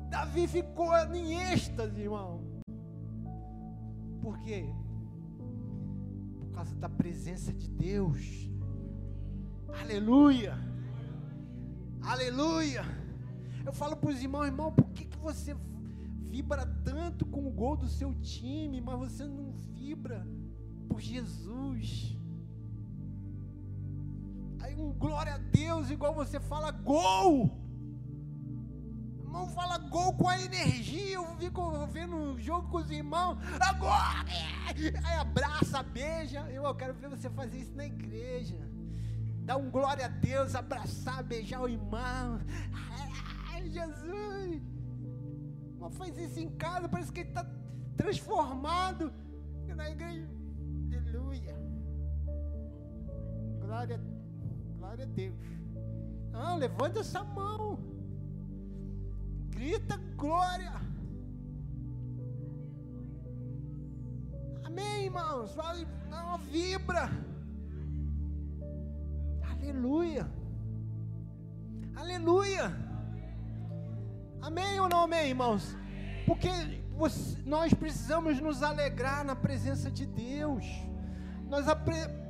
Davi 0.10 0.48
ficou 0.48 0.96
em 1.14 1.34
êxtase, 1.52 2.02
irmão. 2.02 2.43
Por 4.24 4.40
quê? 4.40 4.74
Por 6.40 6.50
causa 6.54 6.74
da 6.76 6.88
presença 6.88 7.52
de 7.52 7.68
Deus. 7.68 8.50
Aleluia. 9.82 10.58
Aleluia. 12.02 12.86
Eu 13.66 13.74
falo 13.74 13.98
para 13.98 14.12
os 14.12 14.22
irmãos, 14.22 14.46
irmão, 14.46 14.72
por 14.72 14.90
que, 14.92 15.04
que 15.06 15.18
você 15.18 15.54
vibra 16.30 16.66
tanto 16.86 17.26
com 17.26 17.46
o 17.46 17.52
gol 17.52 17.76
do 17.76 17.90
seu 17.90 18.14
time, 18.16 18.80
mas 18.80 18.98
você 18.98 19.26
não 19.26 19.52
vibra 19.52 20.26
por 20.88 21.02
Jesus? 21.02 22.18
Aí 24.60 24.74
um 24.74 24.94
glória 24.94 25.34
a 25.34 25.38
Deus, 25.38 25.90
igual 25.90 26.14
você 26.14 26.40
fala, 26.40 26.72
gol! 26.72 27.63
Irmão 29.34 29.48
fala 29.48 29.80
gol 29.80 30.14
com 30.14 30.30
a 30.30 30.40
energia. 30.40 31.16
Eu 31.16 31.26
fico 31.38 31.88
vendo 31.88 32.16
o 32.16 32.40
jogo 32.40 32.70
com 32.70 32.78
os 32.78 32.92
irmãos. 32.92 33.38
Agora! 33.60 34.24
Aí 35.04 35.18
abraça, 35.20 35.82
beija. 35.82 36.42
Eu, 36.52 36.64
eu 36.64 36.76
quero 36.76 36.94
ver 36.94 37.10
você 37.10 37.30
fazer 37.32 37.58
isso 37.58 37.76
na 37.76 37.86
igreja. 37.86 38.56
Dá 39.40 39.58
um 39.58 39.72
glória 39.72 40.06
a 40.06 40.08
Deus, 40.08 40.56
abraçar, 40.56 41.24
beijar 41.24 41.62
o 41.62 41.68
irmão. 41.68 42.40
Ai, 43.52 43.68
Jesus! 43.70 44.62
Mas 45.80 45.98
faz 45.98 46.18
isso 46.18 46.40
em 46.40 46.50
casa, 46.50 46.88
parece 46.88 47.12
que 47.12 47.22
ele 47.22 47.30
está 47.30 47.46
transformado. 47.98 49.12
Na 49.76 49.90
igreja. 49.90 50.30
Aleluia. 50.96 51.58
Glória, 53.60 54.00
glória 54.78 55.04
a 55.04 55.08
Deus. 55.08 55.36
Ah, 56.32 56.56
levanta 56.56 57.00
essa 57.00 57.24
mão 57.24 57.93
grita 59.54 59.98
glória. 60.16 60.74
Amém, 64.64 65.06
irmãos. 65.06 65.54
Vai, 65.56 65.88
não, 66.10 66.38
vibra. 66.40 67.10
Aleluia. 69.52 70.28
Aleluia. 71.96 72.66
Amém 74.42 74.80
ou 74.80 74.90
não 74.90 75.04
amém, 75.04 75.30
irmãos? 75.30 75.78
Porque 76.26 76.50
você, 76.98 77.42
nós 77.46 77.74
precisamos 77.74 78.42
nos 78.42 78.64
alegrar 78.64 79.24
na 79.24 79.36
presença 79.36 79.90
de 79.90 80.06
Deus. 80.06 80.66
Nós 81.48 81.66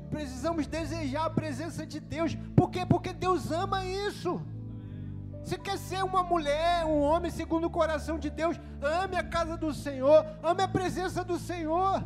precisamos 0.09 0.67
desejar 0.67 1.25
a 1.25 1.29
presença 1.29 1.85
de 1.85 1.99
Deus. 1.99 2.35
Por 2.55 2.69
quê? 2.69 2.85
Porque 2.85 3.13
Deus 3.13 3.51
ama 3.51 3.85
isso. 3.85 4.41
Se 5.43 5.57
quer 5.57 5.77
ser 5.77 6.03
uma 6.03 6.23
mulher, 6.23 6.85
um 6.85 7.01
homem 7.01 7.29
segundo 7.29 7.65
o 7.67 7.69
coração 7.69 8.17
de 8.17 8.29
Deus, 8.29 8.59
ame 8.81 9.17
a 9.17 9.23
casa 9.23 9.57
do 9.57 9.73
Senhor, 9.73 10.25
ame 10.41 10.63
a 10.63 10.67
presença 10.67 11.23
do 11.23 11.37
Senhor. 11.37 12.01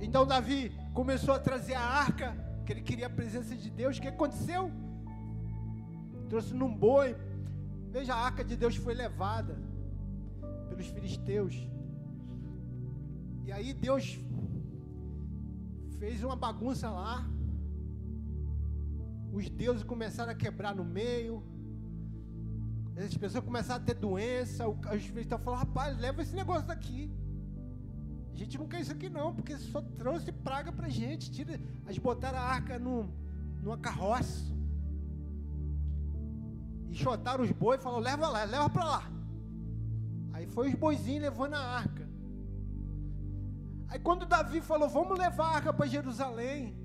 Então 0.00 0.24
Davi 0.26 0.72
começou 0.94 1.34
a 1.34 1.40
trazer 1.40 1.74
a 1.74 1.82
arca, 1.82 2.36
que 2.64 2.72
ele 2.72 2.82
queria 2.82 3.08
a 3.08 3.10
presença 3.10 3.56
de 3.56 3.68
Deus. 3.68 3.98
O 3.98 4.00
que 4.00 4.08
aconteceu? 4.08 4.70
Trouxe 6.28 6.54
num 6.54 6.72
boi. 6.72 7.16
Veja, 7.90 8.14
a 8.14 8.24
arca 8.24 8.44
de 8.44 8.56
Deus 8.56 8.76
foi 8.76 8.94
levada 8.94 9.58
pelos 10.68 10.86
filisteus. 10.86 11.54
E 13.44 13.50
aí 13.50 13.74
Deus 13.74 14.20
fez 15.98 16.22
uma 16.22 16.36
bagunça 16.36 16.88
lá 16.88 17.28
os 19.32 19.48
deuses 19.48 19.82
começaram 19.82 20.32
a 20.32 20.34
quebrar 20.34 20.74
no 20.74 20.84
meio, 20.84 21.42
as 22.96 23.16
pessoas 23.16 23.44
começaram 23.44 23.82
a 23.82 23.84
ter 23.84 23.94
doença, 23.94 24.68
os 24.68 25.02
espíritos 25.02 25.38
falaram, 25.42 25.64
rapaz, 25.64 25.98
leva 25.98 26.20
esse 26.20 26.34
negócio 26.34 26.66
daqui. 26.66 27.10
A 28.32 28.36
gente 28.36 28.58
não 28.58 28.66
quer 28.66 28.80
isso 28.80 28.92
aqui 28.92 29.08
não, 29.08 29.34
porque 29.34 29.56
só 29.56 29.80
trouxe 29.80 30.32
praga 30.32 30.72
pra 30.72 30.88
gente. 30.88 31.30
Tira, 31.30 31.60
eles 31.84 31.98
botaram 31.98 32.38
a 32.38 32.42
arca 32.42 32.78
no, 32.78 33.08
numa 33.62 33.78
carroça. 33.78 34.50
E 36.88 36.94
chotaram 36.94 37.44
os 37.44 37.52
bois 37.52 37.80
e 37.80 37.82
falaram, 37.82 38.02
leva 38.02 38.28
lá, 38.28 38.44
leva 38.44 38.68
para 38.68 38.84
lá. 38.84 39.10
Aí 40.32 40.46
foi 40.46 40.68
os 40.68 40.74
boizinhos 40.74 41.22
levando 41.22 41.54
a 41.54 41.60
arca. 41.60 42.08
Aí 43.88 43.98
quando 43.98 44.26
Davi 44.26 44.60
falou, 44.60 44.88
vamos 44.88 45.18
levar 45.18 45.44
a 45.44 45.54
arca 45.56 45.72
para 45.72 45.86
Jerusalém 45.86 46.79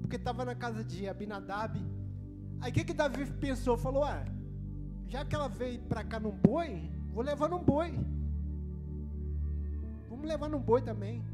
porque 0.00 0.16
estava 0.16 0.44
na 0.44 0.54
casa 0.54 0.84
de 0.84 1.08
Abinadab. 1.08 1.78
Aí 2.60 2.70
o 2.70 2.74
que, 2.74 2.84
que 2.84 2.94
Davi 2.94 3.26
pensou? 3.32 3.76
Falou: 3.76 4.04
ah, 4.04 4.24
já 5.08 5.24
que 5.24 5.34
ela 5.34 5.48
veio 5.48 5.80
para 5.82 6.04
cá 6.04 6.18
num 6.18 6.30
boi, 6.30 6.90
vou 7.12 7.22
levar 7.22 7.48
num 7.48 7.62
boi. 7.62 7.92
Vamos 10.08 10.26
levar 10.26 10.48
num 10.48 10.60
boi 10.60 10.82
também. 10.82 11.24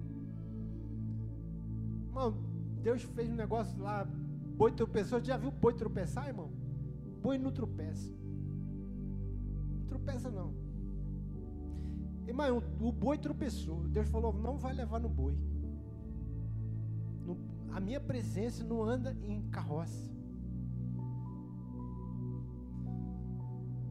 Irmão, 2.09 2.37
Deus 2.83 3.03
fez 3.03 3.31
um 3.31 3.35
negócio 3.35 3.81
lá, 3.81 4.07
boi 4.57 4.73
tropeçou. 4.73 5.23
Já 5.23 5.37
viu 5.37 5.51
boi 5.51 5.75
tropeçar, 5.75 6.29
irmão? 6.29 6.51
Boi 7.23 7.39
não 7.39 7.53
tropeça. 7.53 8.11
Não 9.79 9.87
tropeça 9.87 10.31
não. 10.31 10.53
Irmão, 12.27 12.63
o 12.81 12.93
boi 12.93 13.19
tropeçou. 13.19 13.89
Deus 13.89 14.09
falou: 14.09 14.33
não 14.33 14.59
vai 14.59 14.73
levar 14.73 14.99
no 14.99 15.09
boi 15.09 15.37
a 17.73 17.81
minha 17.81 18.01
presença 18.01 18.63
não 18.65 18.83
anda 18.83 19.17
em 19.23 19.43
carroça. 19.51 20.11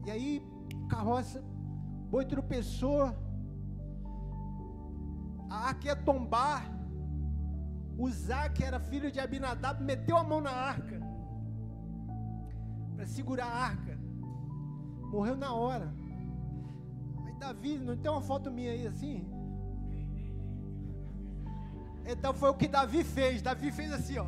E 0.06 0.10
aí, 0.10 0.42
carroça, 0.88 1.42
boi 2.10 2.24
tropeçou, 2.24 3.02
a 5.50 5.56
arca 5.68 5.86
ia 5.86 5.96
tombar. 5.96 6.70
O 7.98 8.08
que 8.54 8.64
era 8.64 8.80
filho 8.80 9.12
de 9.12 9.20
Abinadab, 9.20 9.82
meteu 9.84 10.16
a 10.16 10.24
mão 10.24 10.40
na 10.40 10.50
arca 10.50 11.00
para 12.96 13.06
segurar 13.06 13.46
a 13.46 13.64
arca. 13.70 13.98
Morreu 15.12 15.36
na 15.36 15.52
hora. 15.52 15.92
Aí 17.26 17.34
Davi, 17.34 17.78
não 17.78 17.96
tem 17.96 18.10
uma 18.10 18.22
foto 18.22 18.50
minha 18.50 18.72
aí 18.72 18.86
assim? 18.86 19.31
Então 22.04 22.34
foi 22.34 22.50
o 22.50 22.54
que 22.54 22.68
Davi 22.68 23.04
fez. 23.04 23.42
Davi 23.42 23.70
fez 23.70 23.92
assim, 23.92 24.18
ó. 24.18 24.26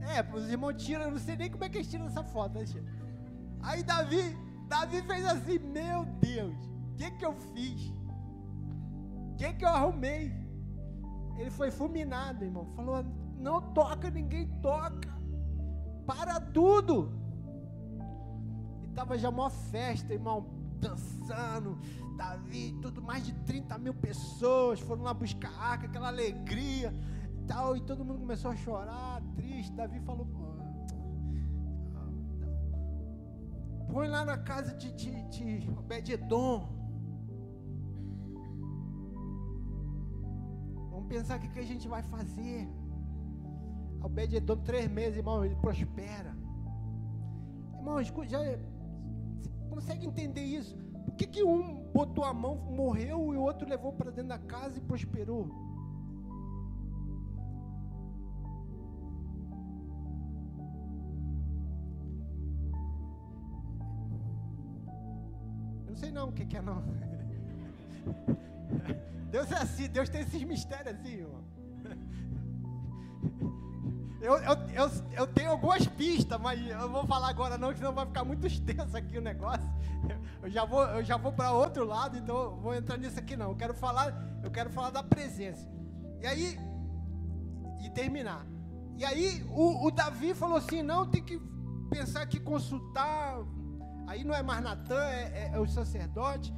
É, 0.00 0.20
os 0.34 0.48
irmãos 0.48 0.74
tiram, 0.82 1.10
não 1.10 1.18
sei 1.18 1.36
nem 1.36 1.50
como 1.50 1.64
é 1.64 1.68
que 1.68 1.78
eles 1.78 1.90
tiram 1.90 2.06
essa 2.06 2.24
foto, 2.24 2.58
né, 2.58 2.64
Aí 3.62 3.82
Davi, 3.84 4.36
Davi 4.68 5.00
fez 5.02 5.24
assim, 5.24 5.58
meu 5.58 6.04
Deus, 6.20 6.56
o 6.92 6.96
que 6.96 7.10
que 7.12 7.24
eu 7.24 7.32
fiz? 7.32 7.92
O 9.30 9.36
que 9.36 9.52
que 9.52 9.64
eu 9.64 9.68
arrumei? 9.68 10.32
Ele 11.38 11.50
foi 11.50 11.70
fulminado, 11.70 12.44
irmão. 12.44 12.66
Falou, 12.74 13.04
não 13.38 13.60
toca, 13.72 14.10
ninguém 14.10 14.48
toca. 14.60 15.12
Para 16.06 16.40
tudo. 16.40 17.12
E 18.82 18.88
tava 18.88 19.16
já 19.16 19.28
uma 19.28 19.50
festa, 19.50 20.12
irmão, 20.12 20.46
dançando 20.80 21.78
Davi, 22.12 22.76
tudo, 22.80 23.02
mais 23.02 23.24
de 23.24 23.32
30 23.44 23.78
mil 23.78 23.94
pessoas 23.94 24.80
foram 24.80 25.02
lá 25.02 25.14
buscar 25.14 25.52
a 25.52 25.64
arca, 25.72 25.86
aquela 25.86 26.08
alegria 26.08 26.94
e 27.34 27.44
tal, 27.46 27.76
e 27.76 27.80
todo 27.80 28.04
mundo 28.04 28.20
começou 28.20 28.50
a 28.50 28.56
chorar, 28.56 29.22
triste. 29.34 29.72
Davi 29.72 30.00
falou: 30.00 30.26
põe 33.92 34.08
lá 34.08 34.24
na 34.24 34.38
casa 34.38 34.74
de, 34.74 34.90
de, 34.92 35.22
de 35.28 35.70
Obed-Edom. 35.78 36.66
Vamos 40.90 41.08
pensar 41.08 41.38
o 41.38 41.40
que, 41.40 41.48
que 41.48 41.58
a 41.58 41.64
gente 41.64 41.86
vai 41.86 42.02
fazer. 42.02 42.68
Obed-Edom, 44.02 44.56
três 44.58 44.90
meses, 44.90 45.18
irmão, 45.18 45.44
ele 45.44 45.56
prospera. 45.56 46.34
Irmão, 47.76 48.02
já 48.02 48.38
consegue 49.68 50.06
entender 50.06 50.44
isso? 50.44 50.74
Por 51.04 51.14
que, 51.16 51.26
que 51.26 51.42
um 51.42 51.81
botou 51.92 52.24
a 52.24 52.32
mão, 52.32 52.56
morreu, 52.56 53.34
e 53.34 53.36
o 53.36 53.42
outro 53.42 53.68
levou 53.68 53.92
para 53.92 54.10
dentro 54.10 54.28
da 54.28 54.38
casa 54.38 54.78
e 54.78 54.80
prosperou? 54.80 55.46
não 65.88 65.96
sei 65.96 66.10
não 66.10 66.30
o 66.30 66.32
que, 66.32 66.46
que 66.46 66.56
é 66.56 66.62
não. 66.62 66.82
Deus 69.30 69.52
é 69.52 69.56
assim, 69.56 69.88
Deus 69.88 70.08
tem 70.08 70.22
esses 70.22 70.42
mistérios 70.42 70.94
assim, 70.94 71.16
irmão. 71.16 71.44
Eu, 74.22 74.36
eu, 74.36 74.54
eu, 74.72 74.90
eu, 75.10 75.26
tenho 75.26 75.50
algumas 75.50 75.84
pistas, 75.84 76.40
mas 76.40 76.64
eu 76.64 76.88
vou 76.88 77.04
falar 77.04 77.28
agora 77.28 77.58
não, 77.58 77.74
senão 77.74 77.92
vai 77.92 78.06
ficar 78.06 78.24
muito 78.24 78.46
extenso 78.46 78.96
aqui 78.96 79.18
o 79.18 79.20
negócio. 79.20 79.68
Eu 80.40 80.48
já 80.48 80.64
vou, 80.64 80.84
eu 80.84 81.02
já 81.02 81.16
vou 81.16 81.32
para 81.32 81.50
outro 81.50 81.84
lado, 81.84 82.16
então 82.16 82.36
eu 82.36 82.56
vou 82.56 82.72
entrar 82.72 82.96
nisso 82.96 83.18
aqui 83.18 83.36
não. 83.36 83.50
Eu 83.50 83.56
quero 83.56 83.74
falar, 83.74 84.14
eu 84.44 84.50
quero 84.50 84.70
falar 84.70 84.90
da 84.90 85.02
presença. 85.02 85.68
E 86.20 86.26
aí 86.26 86.56
e 87.80 87.90
terminar. 87.90 88.46
E 88.96 89.04
aí 89.04 89.44
o, 89.50 89.88
o 89.88 89.90
Davi 89.90 90.34
falou 90.34 90.56
assim, 90.56 90.82
não 90.82 91.04
tem 91.04 91.24
que 91.24 91.40
pensar 91.90 92.24
que 92.26 92.38
consultar. 92.38 93.38
Aí 94.06 94.22
não 94.22 94.34
é 94.34 94.42
mais 94.42 94.62
Natan, 94.62 95.02
é, 95.02 95.22
é, 95.22 95.50
é 95.54 95.58
o 95.58 95.66
sacerdote. 95.66 96.54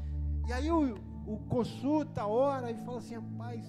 E 0.46 0.52
aí 0.52 0.70
o, 0.70 0.96
o 1.26 1.38
consulta, 1.48 2.26
ora 2.26 2.70
e 2.70 2.76
fala 2.84 2.98
assim, 2.98 3.14
rapaz, 3.14 3.64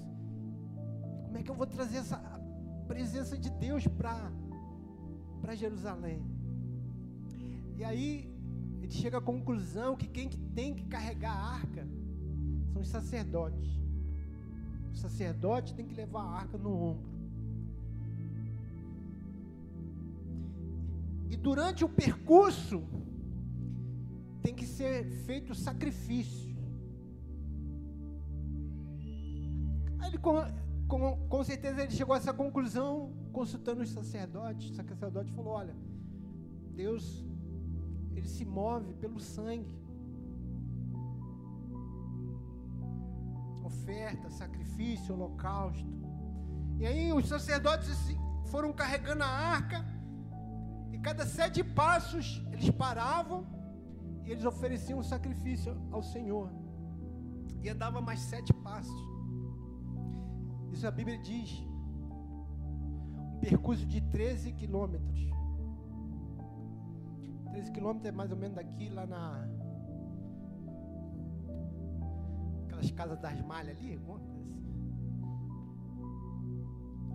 como 1.24 1.38
é 1.38 1.43
que 1.43 1.50
eu 1.50 1.56
vou 1.56 1.66
trazer 1.66 2.00
essa 2.00 2.34
presença 2.88 3.38
de 3.38 3.49
Deus 3.49 3.88
para 3.88 5.55
Jerusalém? 5.55 6.21
E 7.77 7.83
aí 7.83 8.29
ele 8.81 8.91
chega 8.91 9.17
à 9.17 9.21
conclusão 9.21 9.95
que 9.95 10.07
quem 10.07 10.29
tem 10.29 10.73
que 10.73 10.86
carregar 10.86 11.36
a 11.36 11.45
arca 11.55 11.88
são 12.71 12.81
os 12.81 12.88
sacerdotes. 12.88 13.69
O 14.93 14.97
sacerdote 14.97 15.73
tem 15.73 15.86
que 15.86 15.95
levar 15.95 16.21
a 16.21 16.31
arca 16.41 16.57
no 16.57 16.71
ombro. 16.71 17.09
E 21.29 21.36
durante 21.36 21.83
o 21.83 21.89
percurso 21.89 22.83
tem 24.41 24.53
que 24.53 24.65
ser 24.65 25.05
feito 25.25 25.53
sacrifício. 25.55 26.55
ele, 30.07 30.19
com, 30.88 31.27
com, 31.27 31.43
certeza 31.43 31.81
ele 31.81 31.91
chegou 31.91 32.13
a 32.13 32.17
essa 32.17 32.33
conclusão 32.33 33.13
consultando 33.31 33.81
os 33.81 33.89
sacerdotes. 33.89 34.69
O 34.69 34.75
sacerdote 34.75 35.31
falou: 35.33 35.53
Olha, 35.53 35.75
Deus, 36.73 37.25
ele 38.13 38.27
se 38.27 38.45
move 38.45 38.93
pelo 38.95 39.19
sangue. 39.19 39.75
Oferta, 43.63 44.29
sacrifício, 44.29 45.13
holocausto. 45.15 45.89
E 46.79 46.86
aí 46.86 47.11
os 47.13 47.27
sacerdotes 47.27 47.97
foram 48.45 48.71
carregando 48.71 49.23
a 49.23 49.27
arca, 49.27 49.83
e 50.91 50.99
cada 50.99 51.25
sete 51.25 51.63
passos 51.63 52.43
eles 52.51 52.69
paravam 52.69 53.45
e 54.23 54.31
eles 54.31 54.45
ofereciam 54.45 54.99
um 54.99 55.03
sacrifício 55.03 55.75
ao 55.91 56.03
Senhor. 56.03 56.51
E 57.61 57.69
andava 57.69 58.01
mais 58.01 58.19
sete 58.19 58.53
passos. 58.53 59.14
Isso 60.76 60.86
a 60.86 60.91
Bíblia 60.91 61.17
diz. 61.17 61.65
Um 63.34 63.39
percurso 63.39 63.86
de 63.86 64.01
13 64.01 64.51
quilômetros. 64.51 65.19
13 67.51 67.71
quilômetros 67.71 68.05
é 68.05 68.11
mais 68.11 68.30
ou 68.30 68.38
menos 68.38 68.57
daqui, 68.57 68.89
lá 68.89 69.05
na. 69.07 69.47
Aquelas 72.65 72.91
casas 72.91 73.17
das 73.21 73.41
malhas 73.43 73.78
ali, 73.78 73.93
alguma 73.93 74.19
coisa 74.19 74.34
assim. 74.34 74.57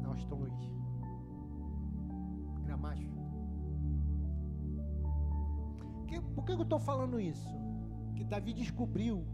Não, 0.02 0.12
Aston 0.12 0.36
Luiz. 0.36 0.72
Gramacho. 2.64 3.10
por 6.34 6.44
que 6.46 6.52
eu 6.52 6.62
estou 6.62 6.78
falando 6.78 7.20
isso? 7.20 7.46
Que 8.16 8.24
Davi 8.24 8.54
descobriu 8.54 9.26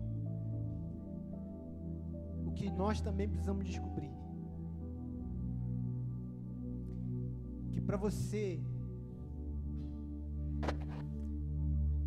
o 2.45 2.51
que 2.51 2.69
nós 2.73 3.01
também 3.01 3.29
precisamos 3.29 3.65
descobrir. 3.65 4.16
Para 7.87 7.97
você 7.97 8.61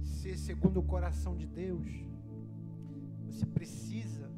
ser 0.04 0.38
segundo 0.38 0.82
o 0.82 0.84
coração 0.84 1.36
de 1.38 1.48
Deus, 1.48 1.88
você 3.26 3.46
precisa 3.46 4.30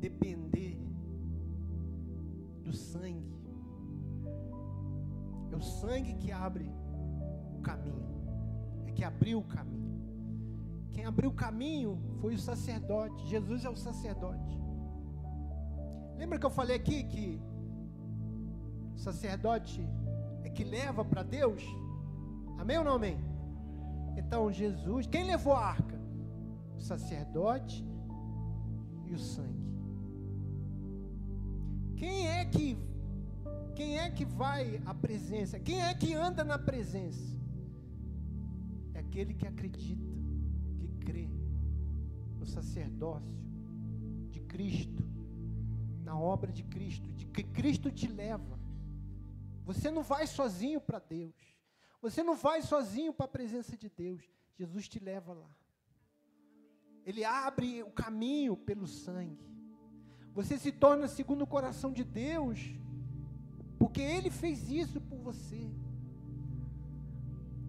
depender 0.00 0.80
do 2.64 2.72
sangue. 2.72 3.36
É 5.52 5.56
o 5.56 5.60
sangue 5.60 6.14
que 6.14 6.32
abre 6.32 6.70
o 7.54 7.60
caminho, 7.60 8.06
é 8.86 8.92
que 8.92 9.04
abriu 9.04 9.40
o 9.40 9.44
caminho. 9.44 9.76
Quem 10.92 11.04
abriu 11.04 11.28
o 11.28 11.34
caminho 11.34 12.00
foi 12.22 12.34
o 12.34 12.38
sacerdote. 12.38 13.26
Jesus 13.28 13.66
é 13.66 13.68
o 13.68 13.76
sacerdote. 13.76 14.58
Lembra 16.16 16.38
que 16.38 16.46
eu 16.46 16.50
falei 16.50 16.76
aqui 16.76 17.04
que 17.04 17.38
o 18.96 18.98
sacerdote 18.98 19.86
é 20.42 20.48
que 20.48 20.64
leva 20.64 21.04
para 21.04 21.22
Deus? 21.22 21.62
Amém 22.58 22.78
ou 22.78 22.84
não 22.84 22.94
amém? 22.94 23.18
Então 24.16 24.50
Jesus, 24.50 25.06
quem 25.06 25.24
levou 25.24 25.52
a 25.52 25.66
arca? 25.66 26.00
O 26.74 26.80
sacerdote 26.80 27.86
e 29.04 29.12
o 29.12 29.18
sangue. 29.18 29.66
Quem 31.96 32.26
é 32.26 32.44
que 32.46 32.76
quem 33.74 33.98
é 33.98 34.10
que 34.10 34.24
vai 34.24 34.80
à 34.86 34.94
presença? 34.94 35.60
Quem 35.60 35.82
é 35.82 35.92
que 35.92 36.14
anda 36.14 36.42
na 36.42 36.58
presença? 36.58 37.36
É 38.94 39.00
aquele 39.00 39.34
que 39.34 39.46
acredita, 39.46 40.10
que 40.78 40.88
crê 41.04 41.28
no 42.38 42.46
sacerdócio 42.46 43.36
de 44.30 44.40
Cristo, 44.40 45.04
na 46.02 46.18
obra 46.18 46.50
de 46.50 46.62
Cristo, 46.62 47.12
de 47.12 47.26
que 47.26 47.42
Cristo 47.42 47.90
te 47.90 48.08
leva. 48.08 48.58
Você 49.66 49.90
não 49.90 50.04
vai 50.04 50.28
sozinho 50.28 50.80
para 50.80 51.00
Deus. 51.00 51.34
Você 52.00 52.22
não 52.22 52.36
vai 52.36 52.62
sozinho 52.62 53.12
para 53.12 53.26
a 53.26 53.28
presença 53.36 53.76
de 53.76 53.90
Deus. 53.90 54.22
Jesus 54.56 54.88
te 54.88 55.00
leva 55.00 55.32
lá. 55.32 55.50
Ele 57.04 57.24
abre 57.24 57.82
o 57.82 57.90
caminho 57.90 58.56
pelo 58.56 58.86
sangue. 58.86 59.44
Você 60.32 60.56
se 60.56 60.70
torna 60.70 61.08
segundo 61.08 61.42
o 61.42 61.46
coração 61.48 61.92
de 61.92 62.04
Deus, 62.04 62.60
porque 63.76 64.00
Ele 64.00 64.30
fez 64.30 64.70
isso 64.70 65.00
por 65.00 65.18
você. 65.18 65.68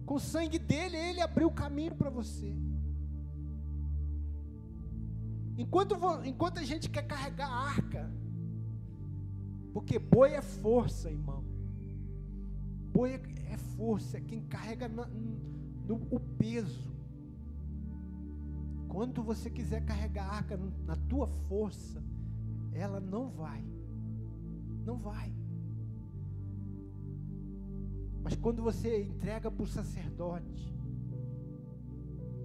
Com 0.06 0.14
o 0.14 0.20
sangue 0.20 0.58
dele, 0.58 0.96
Ele 0.96 1.20
abriu 1.20 1.48
o 1.48 1.54
caminho 1.54 1.96
para 1.96 2.10
você. 2.10 2.54
Enquanto, 5.56 5.96
enquanto 6.24 6.58
a 6.60 6.62
gente 6.62 6.88
quer 6.88 7.02
carregar 7.08 7.48
a 7.48 7.58
arca, 7.70 8.08
porque 9.72 9.98
boi 9.98 10.34
é 10.34 10.42
força, 10.42 11.10
irmão 11.10 11.57
boi 12.98 13.12
é 13.46 13.56
força, 13.76 14.16
é 14.16 14.20
quem 14.20 14.40
carrega 14.42 14.88
na, 14.88 15.06
no, 15.86 15.94
o 16.10 16.18
peso. 16.18 16.92
Quando 18.88 19.22
você 19.22 19.48
quiser 19.48 19.84
carregar 19.84 20.24
a 20.26 20.36
arca 20.38 20.56
na 20.84 20.96
tua 20.96 21.28
força, 21.48 22.02
ela 22.72 22.98
não 22.98 23.28
vai. 23.30 23.64
Não 24.84 24.98
vai. 24.98 25.32
Mas 28.20 28.34
quando 28.34 28.64
você 28.64 29.04
entrega 29.04 29.48
para 29.48 29.62
o 29.62 29.66
sacerdote, 29.66 30.74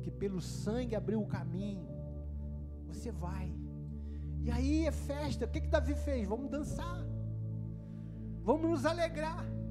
que 0.03 0.11
pelo 0.11 0.39
sangue 0.39 0.95
abriu 0.95 1.19
o 1.19 1.25
caminho, 1.25 1.87
você 2.85 3.11
vai. 3.11 3.51
E 4.43 4.51
aí 4.51 4.85
é 4.85 4.91
festa. 4.91 5.45
O 5.45 5.49
que, 5.49 5.61
que 5.61 5.67
Davi 5.67 5.95
fez? 5.95 6.27
Vamos 6.27 6.51
dançar. 6.51 7.03
Vamos 8.43 8.69
nos 8.69 8.85
alegrar. 8.85 9.62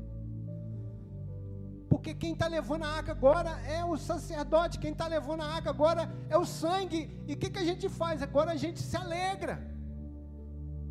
Porque 1.93 2.15
quem 2.15 2.33
está 2.33 2.47
levando 2.47 2.85
a 2.85 2.89
arca 2.99 3.13
agora 3.13 3.51
é 3.79 3.85
o 3.85 3.99
sacerdote, 3.99 4.79
quem 4.79 4.93
está 4.93 5.07
levando 5.07 5.43
a 5.43 5.49
arca 5.57 5.69
agora 5.69 6.11
é 6.31 6.39
o 6.39 6.47
sangue. 6.47 7.01
E 7.29 7.35
o 7.35 7.37
que, 7.37 7.51
que 7.51 7.59
a 7.59 7.65
gente 7.71 7.87
faz? 7.87 8.23
Agora 8.23 8.53
a 8.53 8.57
gente 8.57 8.81
se 8.81 8.97
alegra, 8.97 9.57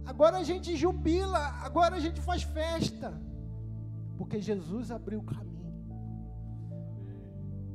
agora 0.06 0.38
a 0.38 0.44
gente 0.44 0.76
jubila, 0.76 1.40
agora 1.70 1.96
a 1.96 2.00
gente 2.00 2.22
faz 2.22 2.44
festa, 2.44 3.20
porque 4.16 4.40
Jesus 4.40 4.92
abriu 4.92 5.22
o 5.22 5.24
caminho. 5.24 5.74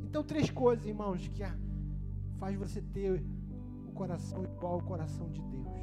Então, 0.05 0.23
três 0.23 0.49
coisas, 0.49 0.87
irmãos, 0.87 1.27
que 1.27 1.43
faz 2.39 2.57
você 2.57 2.81
ter 2.81 3.25
o 3.89 3.91
coração 3.91 4.45
igual 4.45 4.75
ao 4.75 4.83
coração 4.83 5.29
de 5.33 5.43
Deus. 5.43 5.81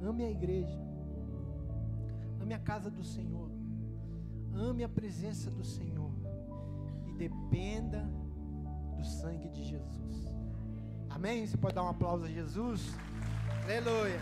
Ame 0.00 0.22
a 0.26 0.30
igreja, 0.30 0.80
ame 2.40 2.54
a 2.54 2.60
casa 2.60 2.88
do 2.88 3.02
Senhor, 3.02 3.50
ame 4.54 4.84
a 4.84 4.88
presença 4.88 5.50
do 5.50 5.64
Senhor 5.64 6.21
dependa 7.28 8.02
do 8.96 9.04
sangue 9.04 9.48
de 9.48 9.62
Jesus. 9.62 10.16
Amém? 11.08 11.46
Você 11.46 11.56
pode 11.56 11.74
dar 11.74 11.84
um 11.84 11.88
aplauso 11.88 12.24
a 12.24 12.28
Jesus? 12.28 12.80
Aleluia. 13.62 14.20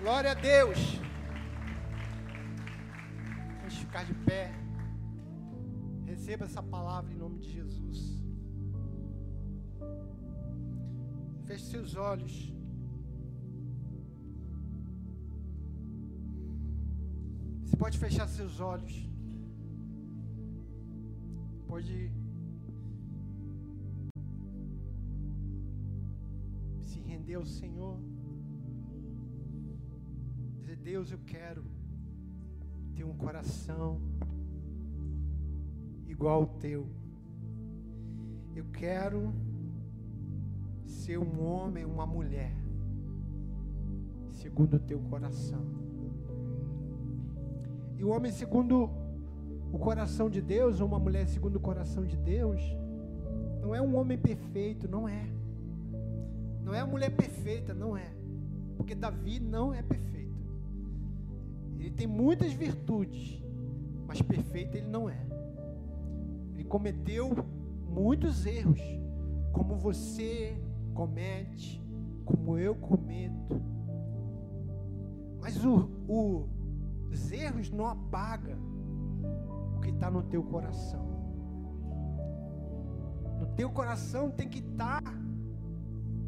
Glória 0.00 0.30
a 0.30 0.34
Deus. 0.34 0.78
Vamos 3.58 3.76
ficar 3.76 4.04
de 4.04 4.14
pé. 4.14 4.52
Receba 6.06 6.44
essa 6.46 6.62
palavra 6.62 7.12
em 7.12 7.16
nome 7.16 7.38
de 7.40 7.50
Jesus. 7.52 7.98
Feche 11.44 11.64
seus 11.64 11.94
olhos. 11.94 12.54
Você 17.64 17.76
pode 17.76 17.98
fechar 17.98 18.26
seus 18.28 18.60
olhos. 18.60 19.15
Pode 21.76 22.10
se 26.80 27.00
render 27.00 27.34
ao 27.34 27.44
Senhor. 27.44 27.98
Dizer, 30.54 30.76
Deus, 30.76 31.12
eu 31.12 31.18
quero 31.26 31.62
ter 32.94 33.04
um 33.04 33.14
coração 33.14 34.00
igual 36.06 36.40
ao 36.40 36.46
teu. 36.46 36.88
Eu 38.54 38.64
quero 38.72 39.34
ser 40.86 41.18
um 41.18 41.44
homem, 41.44 41.84
uma 41.84 42.06
mulher, 42.06 42.56
segundo 44.30 44.78
o 44.78 44.80
teu 44.80 44.98
coração. 45.10 45.62
E 47.98 48.02
o 48.02 48.08
homem 48.08 48.32
segundo 48.32 48.88
o 49.72 49.78
coração 49.78 50.30
de 50.30 50.40
Deus, 50.40 50.80
ou 50.80 50.86
uma 50.86 50.98
mulher 50.98 51.26
segundo 51.28 51.56
o 51.56 51.60
coração 51.60 52.04
de 52.04 52.16
Deus, 52.16 52.60
não 53.60 53.74
é 53.74 53.80
um 53.80 53.96
homem 53.96 54.16
perfeito, 54.16 54.88
não 54.88 55.08
é. 55.08 55.26
Não 56.62 56.74
é 56.74 56.80
a 56.80 56.86
mulher 56.86 57.10
perfeita, 57.10 57.74
não 57.74 57.96
é. 57.96 58.10
Porque 58.76 58.94
Davi 58.94 59.40
não 59.40 59.72
é 59.72 59.82
perfeito. 59.82 60.06
Ele 61.78 61.90
tem 61.90 62.06
muitas 62.06 62.52
virtudes, 62.52 63.42
mas 64.06 64.20
perfeito 64.22 64.76
ele 64.76 64.86
não 64.86 65.08
é. 65.08 65.26
Ele 66.54 66.64
cometeu 66.64 67.30
muitos 67.88 68.46
erros, 68.46 68.80
como 69.52 69.76
você, 69.76 70.56
comete, 70.94 71.82
como 72.24 72.58
eu 72.58 72.74
cometo. 72.74 73.62
Mas 75.40 75.64
o, 75.64 75.88
o, 76.08 76.48
os 77.10 77.30
erros 77.30 77.70
não 77.70 77.86
apagam 77.86 78.58
o 78.58 78.75
que 79.86 79.92
está 79.92 80.10
no 80.10 80.22
teu 80.24 80.42
coração. 80.42 81.06
No 83.38 83.46
teu 83.54 83.70
coração 83.70 84.30
tem 84.32 84.48
que 84.48 84.58
estar 84.58 85.00
tá 85.00 85.14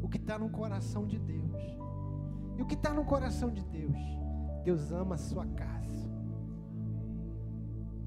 o 0.01 0.07
que 0.07 0.17
está 0.17 0.39
no 0.39 0.49
coração 0.49 1.05
de 1.05 1.19
Deus. 1.19 1.61
E 2.57 2.61
o 2.61 2.65
que 2.65 2.75
está 2.75 2.93
no 2.93 3.03
coração 3.03 3.51
de 3.51 3.61
Deus? 3.65 3.97
Deus 4.63 4.93
ama 4.93 5.15
a 5.15 5.17
sua 5.17 5.45
casa. 5.45 6.09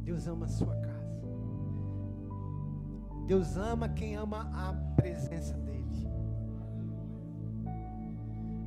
Deus 0.02 0.26
ama 0.26 0.46
a 0.46 0.48
sua 0.48 0.74
casa. 0.74 1.26
Deus 3.26 3.56
ama 3.58 3.90
quem 3.90 4.16
ama 4.16 4.50
a 4.54 4.72
presença 4.96 5.54
dele. 5.58 6.08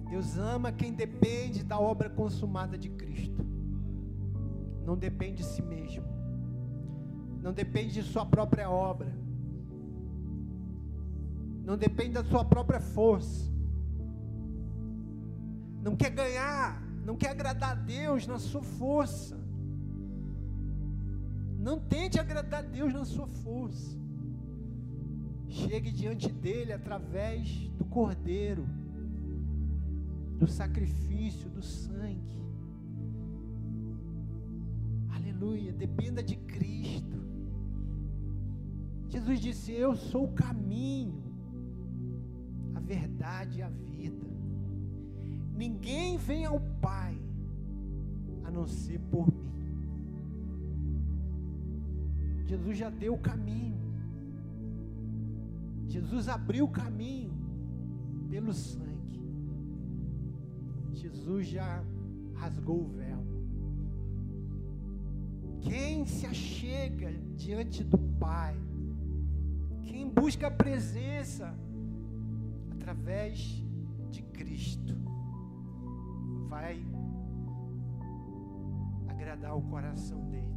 Deus 0.08 0.38
ama 0.38 0.72
quem 0.72 0.94
depende 0.94 1.64
da 1.64 1.80
obra 1.80 2.12
consumada 2.12 2.78
de 2.78 2.90
Cristo. 2.90 3.44
Não 4.86 4.96
depende 4.96 5.38
de 5.38 5.46
si 5.46 5.64
mesmo. 5.64 6.15
Não 7.46 7.54
depende 7.54 7.94
de 7.94 8.02
sua 8.02 8.26
própria 8.26 8.68
obra. 8.68 9.16
Não 11.64 11.78
depende 11.78 12.14
da 12.14 12.24
sua 12.24 12.44
própria 12.44 12.80
força. 12.80 13.52
Não 15.84 15.96
quer 15.96 16.10
ganhar, 16.10 16.82
não 17.06 17.16
quer 17.16 17.30
agradar 17.30 17.74
a 17.74 17.76
Deus 17.76 18.26
na 18.26 18.40
sua 18.40 18.64
força. 18.64 19.38
Não 21.60 21.80
tente 21.80 22.20
agradar 22.20 22.62
a 22.64 22.68
Deus 22.68 22.92
na 22.92 23.06
sua 23.06 23.28
força. 23.28 23.96
Chegue 25.48 25.92
diante 25.92 26.32
dele 26.32 26.74
através 26.74 27.70
do 27.78 27.86
Cordeiro 27.86 28.66
do 30.40 30.48
sacrifício, 30.48 31.48
do 31.48 31.62
sangue. 31.62 32.44
Aleluia, 35.10 35.72
dependa 35.72 36.24
de 36.24 36.38
Cristo. 36.38 37.25
Jesus 39.16 39.40
disse: 39.40 39.72
Eu 39.72 39.96
sou 39.96 40.26
o 40.26 40.34
caminho, 40.34 41.24
a 42.76 42.82
verdade 42.82 43.60
e 43.60 43.62
a 43.62 43.70
vida. 43.70 44.28
Ninguém 45.56 46.18
vem 46.18 46.44
ao 46.44 46.60
Pai 46.82 47.18
a 48.44 48.52
não 48.52 48.68
ser 48.68 49.00
por 49.00 49.34
mim. 49.34 49.46
Jesus 52.46 52.78
já 52.78 52.90
deu 52.90 53.14
o 53.14 53.18
caminho. 53.18 53.80
Jesus 55.88 56.28
abriu 56.28 56.66
o 56.66 56.70
caminho 56.84 57.32
pelo 58.30 58.54
sangue. 58.54 59.24
Jesus 60.92 61.48
já 61.48 61.82
rasgou 62.34 62.82
o 62.82 62.90
véu. 62.90 63.24
Quem 65.62 66.06
se 66.06 66.26
achega 66.26 67.14
diante 67.38 67.82
do 67.82 67.98
Pai, 68.20 68.56
quem 69.86 70.10
busca 70.10 70.48
a 70.48 70.52
presença 70.52 71.54
através 72.72 73.64
de 74.12 74.22
Cristo, 74.22 74.96
vai 76.48 76.86
agradar 79.08 79.58
o 79.58 79.62
coração 79.64 80.30
dele. 80.30 80.55